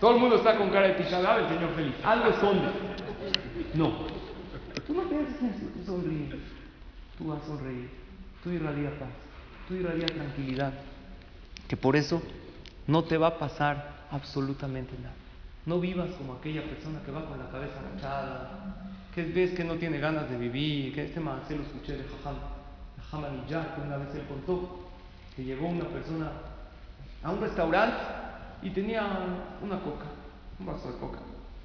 [0.00, 1.94] Todo el mundo está con cara de picada, el Señor feliz.
[2.04, 2.68] Algo esconde.
[3.74, 4.06] No.
[4.86, 6.34] Tú no pienses en eso, tú sonríes.
[7.18, 7.90] Tú vas a sonreír.
[8.42, 9.25] Tú irradia paz.
[9.68, 10.72] Tú irradia tranquilidad.
[11.68, 12.22] Que por eso
[12.86, 15.14] no te va a pasar absolutamente nada.
[15.64, 19.74] No vivas como aquella persona que va con la cabeza agachada, que ves que no
[19.74, 22.36] tiene ganas de vivir, que este más lo escuché de Jajam,
[22.96, 24.86] Jajam Aniyar, que una vez él contó
[25.34, 26.30] que llegó una persona
[27.22, 27.96] a un restaurante
[28.62, 29.02] y tenía
[29.60, 30.06] una coca,
[30.60, 31.18] un vaso de coca.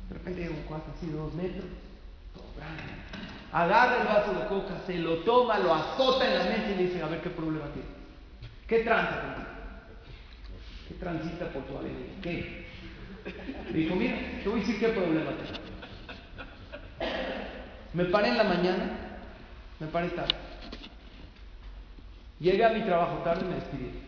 [0.10, 1.66] De repente llega un cuarto así de dos metros,
[2.34, 2.45] todo.
[3.52, 6.84] Agarra el vaso de coca, se lo toma, lo azota en la mesa y le
[6.84, 7.91] dice, a ver qué problema tienes.
[8.66, 9.47] ¿Qué tranza contigo?
[10.88, 12.22] ¿Qué transita por tu alegría?
[12.22, 12.66] ¿Qué?
[13.72, 15.60] Le dijo, mira, te voy a decir qué problema tengo.
[17.93, 18.89] Me paré en la mañana,
[19.80, 20.36] me paré tarde.
[22.39, 24.02] Llegué a mi trabajo tarde y me despidieron.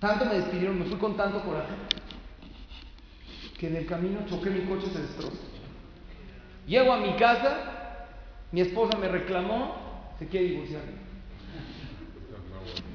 [0.00, 1.74] Tanto me despidieron, me fui con tanto coraje,
[3.56, 5.38] que en el camino choqué mi coche y se destrozó.
[6.66, 7.77] Llego a mi casa,
[8.52, 9.76] mi esposa me reclamó,
[10.18, 10.82] se quiere divorciar.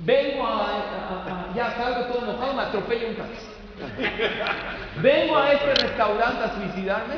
[0.05, 3.47] Vengo a, a- a- ya salgo todo enojado, me atropella un taxi.
[5.01, 7.15] Vengo a este restaurante a suicidarme.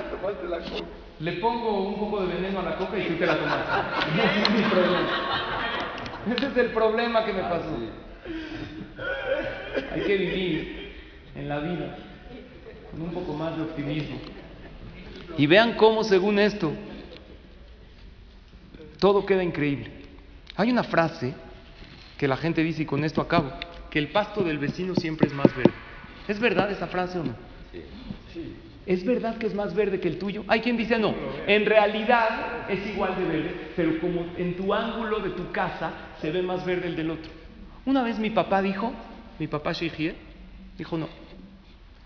[1.19, 3.71] Le pongo un poco de veneno a la coca y tú te la tomaste.
[4.21, 5.07] Ese es mi problema.
[6.35, 7.77] Ese es el problema que me pasó.
[9.93, 10.93] Hay que vivir
[11.35, 11.97] en la vida
[12.91, 14.17] con un poco más de optimismo.
[15.37, 16.71] Y vean cómo, según esto,
[18.97, 19.91] todo queda increíble.
[20.55, 21.33] Hay una frase
[22.17, 23.51] que la gente dice, y con esto acabo,
[23.89, 25.73] que el pasto del vecino siempre es más verde.
[26.27, 27.35] ¿Es verdad esa frase o no?
[28.85, 30.43] ¿Es verdad que es más verde que el tuyo?
[30.47, 31.13] Hay quien dice no.
[31.47, 35.91] En realidad es igual de verde, pero como en tu ángulo de tu casa
[36.21, 37.31] se ve más verde el del otro.
[37.85, 38.93] Una vez mi papá dijo,
[39.39, 40.15] mi papá Sheikhie,
[40.77, 41.07] dijo no.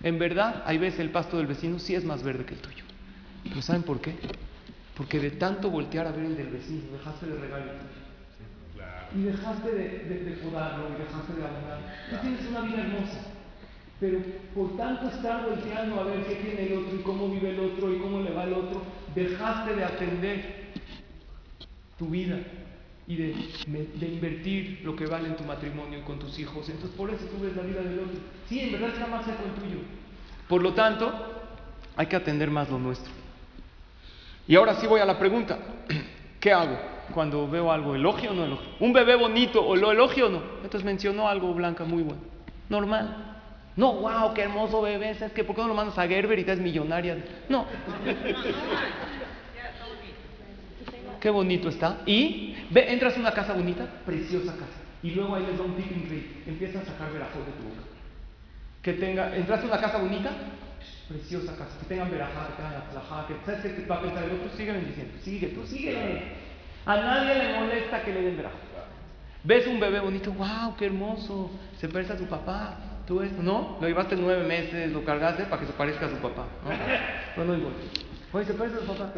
[0.01, 2.83] En verdad, hay veces el pasto del vecino sí es más verde que el tuyo.
[3.43, 4.15] ¿Pero saben por qué?
[4.99, 7.47] Porque de tanto voltear a ver el del vecino, dejaste de tuyo.
[9.15, 11.79] Y dejaste de, de, de podarlo, y dejaste de abonar.
[12.09, 13.21] Tú tienes una vida hermosa.
[14.01, 14.19] Pero
[14.53, 17.95] por tanto estar volteando a ver qué tiene el otro y cómo vive el otro
[17.95, 18.81] y cómo le va el otro,
[19.15, 20.55] dejaste de atender
[21.97, 22.37] tu vida
[23.07, 23.35] y de,
[23.95, 26.67] de invertir lo que vale en tu matrimonio y con tus hijos.
[26.67, 28.19] Entonces por eso tú ves la vida del otro.
[28.49, 29.79] Sí, en verdad está más seco el tuyo.
[30.49, 31.09] Por lo tanto,
[31.95, 33.18] hay que atender más lo nuestro.
[34.49, 35.59] Y ahora sí voy a la pregunta.
[36.39, 36.75] ¿Qué hago
[37.13, 37.93] cuando veo algo?
[37.93, 38.67] ¿Elogio o no elogio?
[38.79, 40.41] ¿Un bebé bonito o lo elogio o no?
[40.63, 42.19] Entonces mencionó algo blanca muy bueno.
[42.67, 43.35] Normal.
[43.75, 45.13] No, wow, qué hermoso bebé.
[45.13, 45.43] ¿Sabes qué?
[45.43, 47.23] ¿Por qué no lo mandas a Gerber y te es millonaria?
[47.47, 47.67] No.
[51.21, 51.97] Qué bonito está.
[52.07, 54.79] Y ve, entras a una casa bonita, preciosa casa.
[55.03, 56.25] Y luego ahí les da un increíble.
[56.47, 57.81] Empieza a sacar verajot de tu boca.
[58.81, 60.31] Que tenga, entras a una casa bonita,
[61.09, 61.77] preciosa casa.
[61.79, 64.71] Que tengan verajá, que tengan atzlajá, que sabes qué va a pensar el otro, sigue
[64.71, 65.13] bendiciendo.
[65.23, 65.95] Sigue, tú sigue.
[66.85, 68.57] A nadie le molesta que le den verajá.
[69.43, 71.49] Ves un bebé bonito, wow, qué hermoso.
[71.77, 72.77] Se parece a su papá.
[73.07, 73.77] Tú esto, ¿no?
[73.81, 76.45] Lo llevaste nueve meses, lo cargaste para que se parezca a su papá.
[76.63, 77.43] ¿no?
[77.45, 77.73] No igual.
[78.31, 79.11] Oye, se parece a su papá.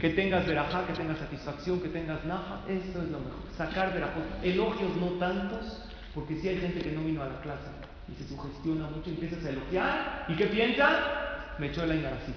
[0.00, 3.42] Que tengas verajá, que tengas satisfacción, que tengas naja, eso es lo mejor.
[3.56, 4.20] Sacar verajá.
[4.44, 5.84] Elogios no tantos,
[6.14, 7.68] porque si hay gente que no vino a la clase.
[8.12, 10.26] Y se sugestiona mucho, empiezas a elogiar.
[10.28, 11.54] ¿Y qué piensa?
[11.58, 12.32] Me echó el Ainar así.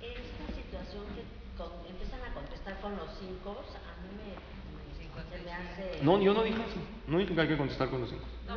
[0.00, 1.22] Esta situación que
[1.56, 6.02] con- empiezan a contestar con los cinco, a mí me, se me hace...
[6.04, 6.80] No, yo no dije eso.
[7.06, 8.24] No dije que hay que contestar con los cinco.
[8.46, 8.56] No,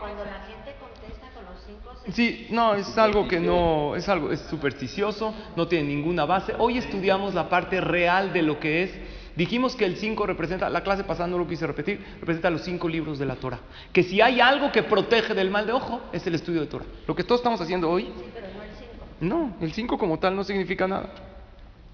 [0.00, 1.92] cuando la gente contesta con los cinco...
[2.04, 6.54] se- Sí, no, es algo que no, es algo, es supersticioso, no tiene ninguna base.
[6.58, 8.90] Hoy estudiamos la parte real de lo que es.
[9.36, 12.88] Dijimos que el 5 representa, la clase pasada no lo quise repetir, representa los cinco
[12.88, 13.60] libros de la Torah.
[13.92, 16.86] Que si hay algo que protege del mal de ojo, es el estudio de Torah.
[17.06, 19.04] Lo que todos estamos haciendo hoy, Sí, pero no el cinco.
[19.20, 21.10] no, el 5 como tal no significa nada.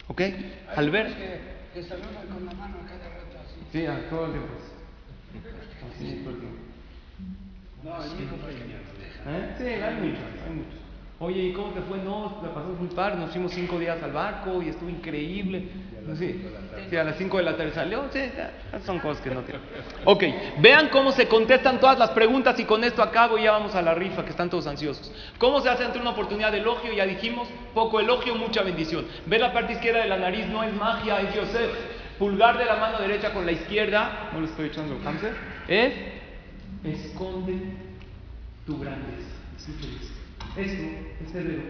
[0.06, 0.20] ¿Ok?
[0.76, 1.06] Al ver.
[1.16, 1.40] Que,
[1.80, 3.56] que saludan con la mano a cada rato así.
[3.72, 4.48] Sí, a todo el tiempo.
[5.90, 6.58] Así, todo el tiempo.
[7.82, 9.38] No, no deja.
[9.38, 9.54] ¿Eh?
[9.58, 10.81] Sí, hay muchos, hay muchos.
[11.22, 11.98] Oye, ¿y cómo te fue?
[11.98, 15.68] No, la pasamos muy par, nos fuimos cinco días al barco y estuvo increíble.
[16.18, 16.44] Sí,
[16.90, 18.02] sí, a las 5 de la tarde salió.
[18.12, 18.18] Sí,
[18.84, 19.62] son cosas que no tienen.
[20.04, 20.24] Ok,
[20.58, 23.82] vean cómo se contestan todas las preguntas y con esto acabo y ya vamos a
[23.82, 25.12] la rifa, que están todos ansiosos.
[25.38, 26.92] ¿Cómo se hace ante una oportunidad de elogio?
[26.92, 29.06] Ya dijimos, poco elogio, mucha bendición.
[29.26, 31.70] Ve la parte izquierda de la nariz, no es magia, es Yosef.
[32.18, 35.36] Pulgar de la mano derecha con la izquierda, no le estoy echando hamster,
[35.68, 35.94] es
[36.82, 37.54] esconde
[38.66, 39.28] tu grandeza.
[39.56, 40.21] Escuchen esto.
[40.56, 40.82] Esto,
[41.24, 41.62] este dedo,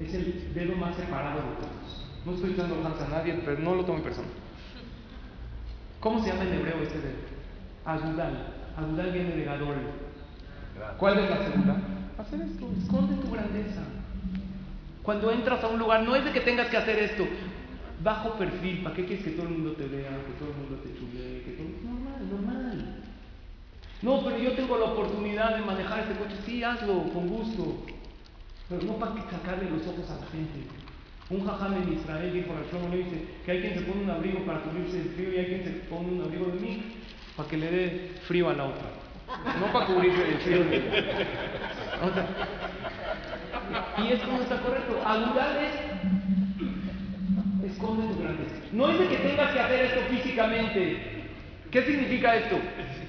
[0.00, 2.06] es el dedo más separado de todos.
[2.26, 4.28] No estoy echando el hamster a nadie, pero no lo tomo en persona.
[6.00, 7.18] ¿Cómo se llama en hebreo este dedo?
[7.84, 8.54] Agudal.
[8.76, 9.76] Agudal viene de Gadol.
[10.98, 11.76] ¿Cuál es la segunda?
[12.18, 13.82] Hacer esto, esconde tu grandeza.
[15.02, 17.24] Cuando entras a un lugar, no es de que tengas que hacer esto.
[18.02, 20.82] Bajo perfil, ¿para qué quieres que todo el mundo te vea, que todo el mundo
[20.82, 21.42] te chulee?
[24.02, 26.34] No, pero yo tengo la oportunidad de manejar este coche.
[26.44, 27.84] Sí, hazlo, con gusto.
[28.68, 30.58] Pero no para sacarle los ojos a la gente.
[31.30, 34.44] Un jajam en Israel dijo al Shlomo, dice que hay quien se pone un abrigo
[34.44, 36.82] para cubrirse del frío y hay quien se pone un abrigo de mí
[37.36, 38.90] para que le dé frío a la otra.
[39.60, 40.64] No para cubrirse del frío.
[40.64, 40.82] de
[42.02, 42.10] O
[44.02, 45.00] y esto no está correcto.
[45.04, 45.72] Agudar es
[47.72, 48.56] esconde tu grandeza.
[48.72, 51.22] No es de que tengas que hacer esto físicamente.
[51.70, 52.58] ¿Qué significa esto?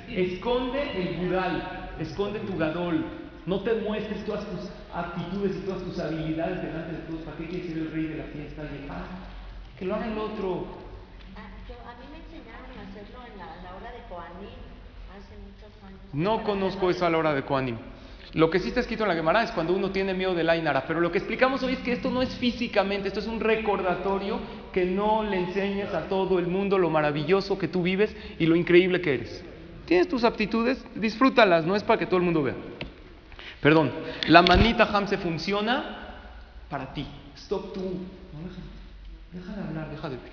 [0.09, 3.03] Esconde el budal, esconde tu gadol.
[3.45, 7.21] No te muestres todas tus actitudes y todas tus habilidades delante de todos.
[7.21, 8.63] ¿Para qué quieres ser el rey de la fiesta?
[8.63, 9.05] Y, ah,
[9.77, 10.65] que lo haga el otro.
[11.35, 14.47] Ah, yo- a mí me enseñaron a hacerlo en la, a la hora de Coaní
[15.11, 15.99] hace muchos años.
[16.13, 17.77] No conozco eso a la hora de Koanim.
[18.33, 20.85] Lo que sí está escrito en la Gemara es cuando uno tiene miedo del Ainara.
[20.87, 24.39] Pero lo que explicamos hoy es que esto no es físicamente, esto es un recordatorio
[24.71, 28.55] que no le enseñes a todo el mundo lo maravilloso que tú vives y lo
[28.55, 29.45] increíble que eres.
[29.85, 32.55] Tienes tus aptitudes, disfrútalas, no es para que todo el mundo vea.
[33.61, 33.91] Perdón,
[34.27, 35.97] la manita Hamse funciona
[36.69, 37.07] para ti.
[37.35, 37.81] Stop tú.
[37.81, 40.31] No, deja, de hablar, deja de ver.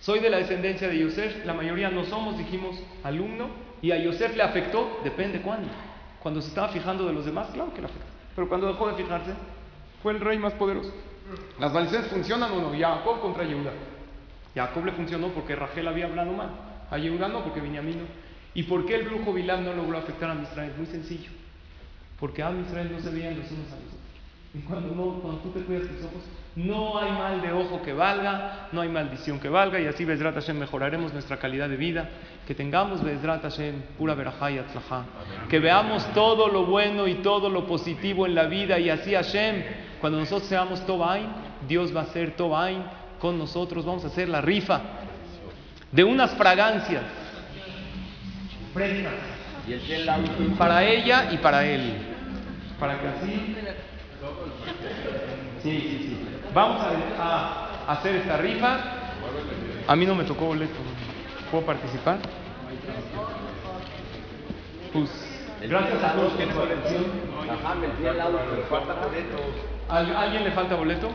[0.00, 3.48] Soy de la descendencia de Yosef, la mayoría no somos, dijimos, alumno,
[3.82, 5.68] y a Yosef le afectó, depende cuándo.
[6.20, 8.06] Cuando se estaba fijando de los demás, claro que le afectó.
[8.34, 9.32] Pero cuando dejó de fijarse,
[10.02, 10.92] fue el rey más poderoso.
[11.58, 12.78] ¿Las maldiciones funcionan o no?
[12.78, 13.72] Jacob contra Yehuda.
[14.54, 16.50] Jacob le funcionó porque Rachel había hablado mal.
[16.90, 18.27] A Yehuda no, porque Benjamín no.
[18.58, 20.72] ¿Y por qué el brujo Bilam no logró afectar a Israel?
[20.76, 21.30] Muy sencillo.
[22.18, 24.00] Porque a Israel no se veían los unos a los otros.
[24.52, 26.24] Y cuando, no, cuando tú te cuidas tus ojos,
[26.56, 30.34] no hay mal de ojo que valga, no hay maldición que valga, y así Bezrat
[30.34, 32.08] Hashem mejoraremos nuestra calidad de vida.
[32.48, 35.04] Que tengamos Bezrat Hashem pura verajá y atzlajá.
[35.48, 39.62] Que veamos todo lo bueno y todo lo positivo en la vida, y así Hashem,
[40.00, 41.28] cuando nosotros seamos Tobain,
[41.68, 42.82] Dios va a ser Tobain
[43.20, 43.84] con nosotros.
[43.84, 44.80] Vamos a hacer la rifa
[45.92, 47.04] de unas fragancias
[48.72, 49.12] frescas
[50.56, 51.92] para ella y para él.
[52.78, 53.56] Para que así.
[55.62, 56.26] Sí, sí, sí.
[56.54, 56.80] Vamos
[57.18, 58.78] a, a hacer esta rifa.
[59.86, 60.74] A mí no me tocó boleto.
[61.50, 62.18] ¿Puedo participar?
[64.92, 65.10] Pues,
[65.62, 67.04] gracias a todos por su atención.
[67.50, 69.40] Ajá, me fui al lado, pero falta boletos.
[69.88, 71.08] ¿Al- ¿Alguien le falta boleto?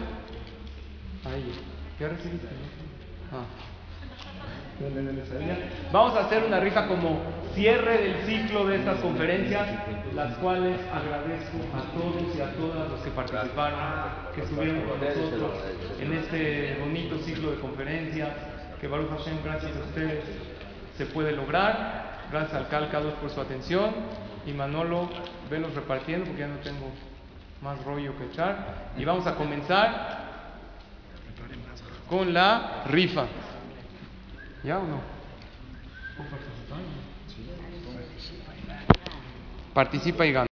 [1.26, 1.54] A ella.
[1.98, 2.48] ¿Qué recibiste?
[3.32, 3.46] Ah.
[5.92, 7.22] Vamos a hacer una rifa como
[7.54, 9.68] cierre del ciclo de estas conferencias,
[10.16, 13.80] las cuales agradezco a todos y a todas los que participaron,
[14.36, 15.52] que estuvieron con nosotros
[16.00, 18.30] en este bonito ciclo de conferencias,
[18.82, 20.24] que Baruch Hashem, gracias a ustedes,
[20.98, 22.14] se puede lograr.
[22.32, 23.92] Gracias al Calcados por su atención
[24.48, 25.08] y Manolo,
[25.52, 26.90] velos repartiendo porque ya no tengo
[27.62, 28.90] más rollo que echar.
[28.98, 30.24] Y vamos a comenzar
[32.10, 33.26] con la rifa.
[34.64, 35.02] ¿Ya o no?
[39.74, 40.48] Participa y gana.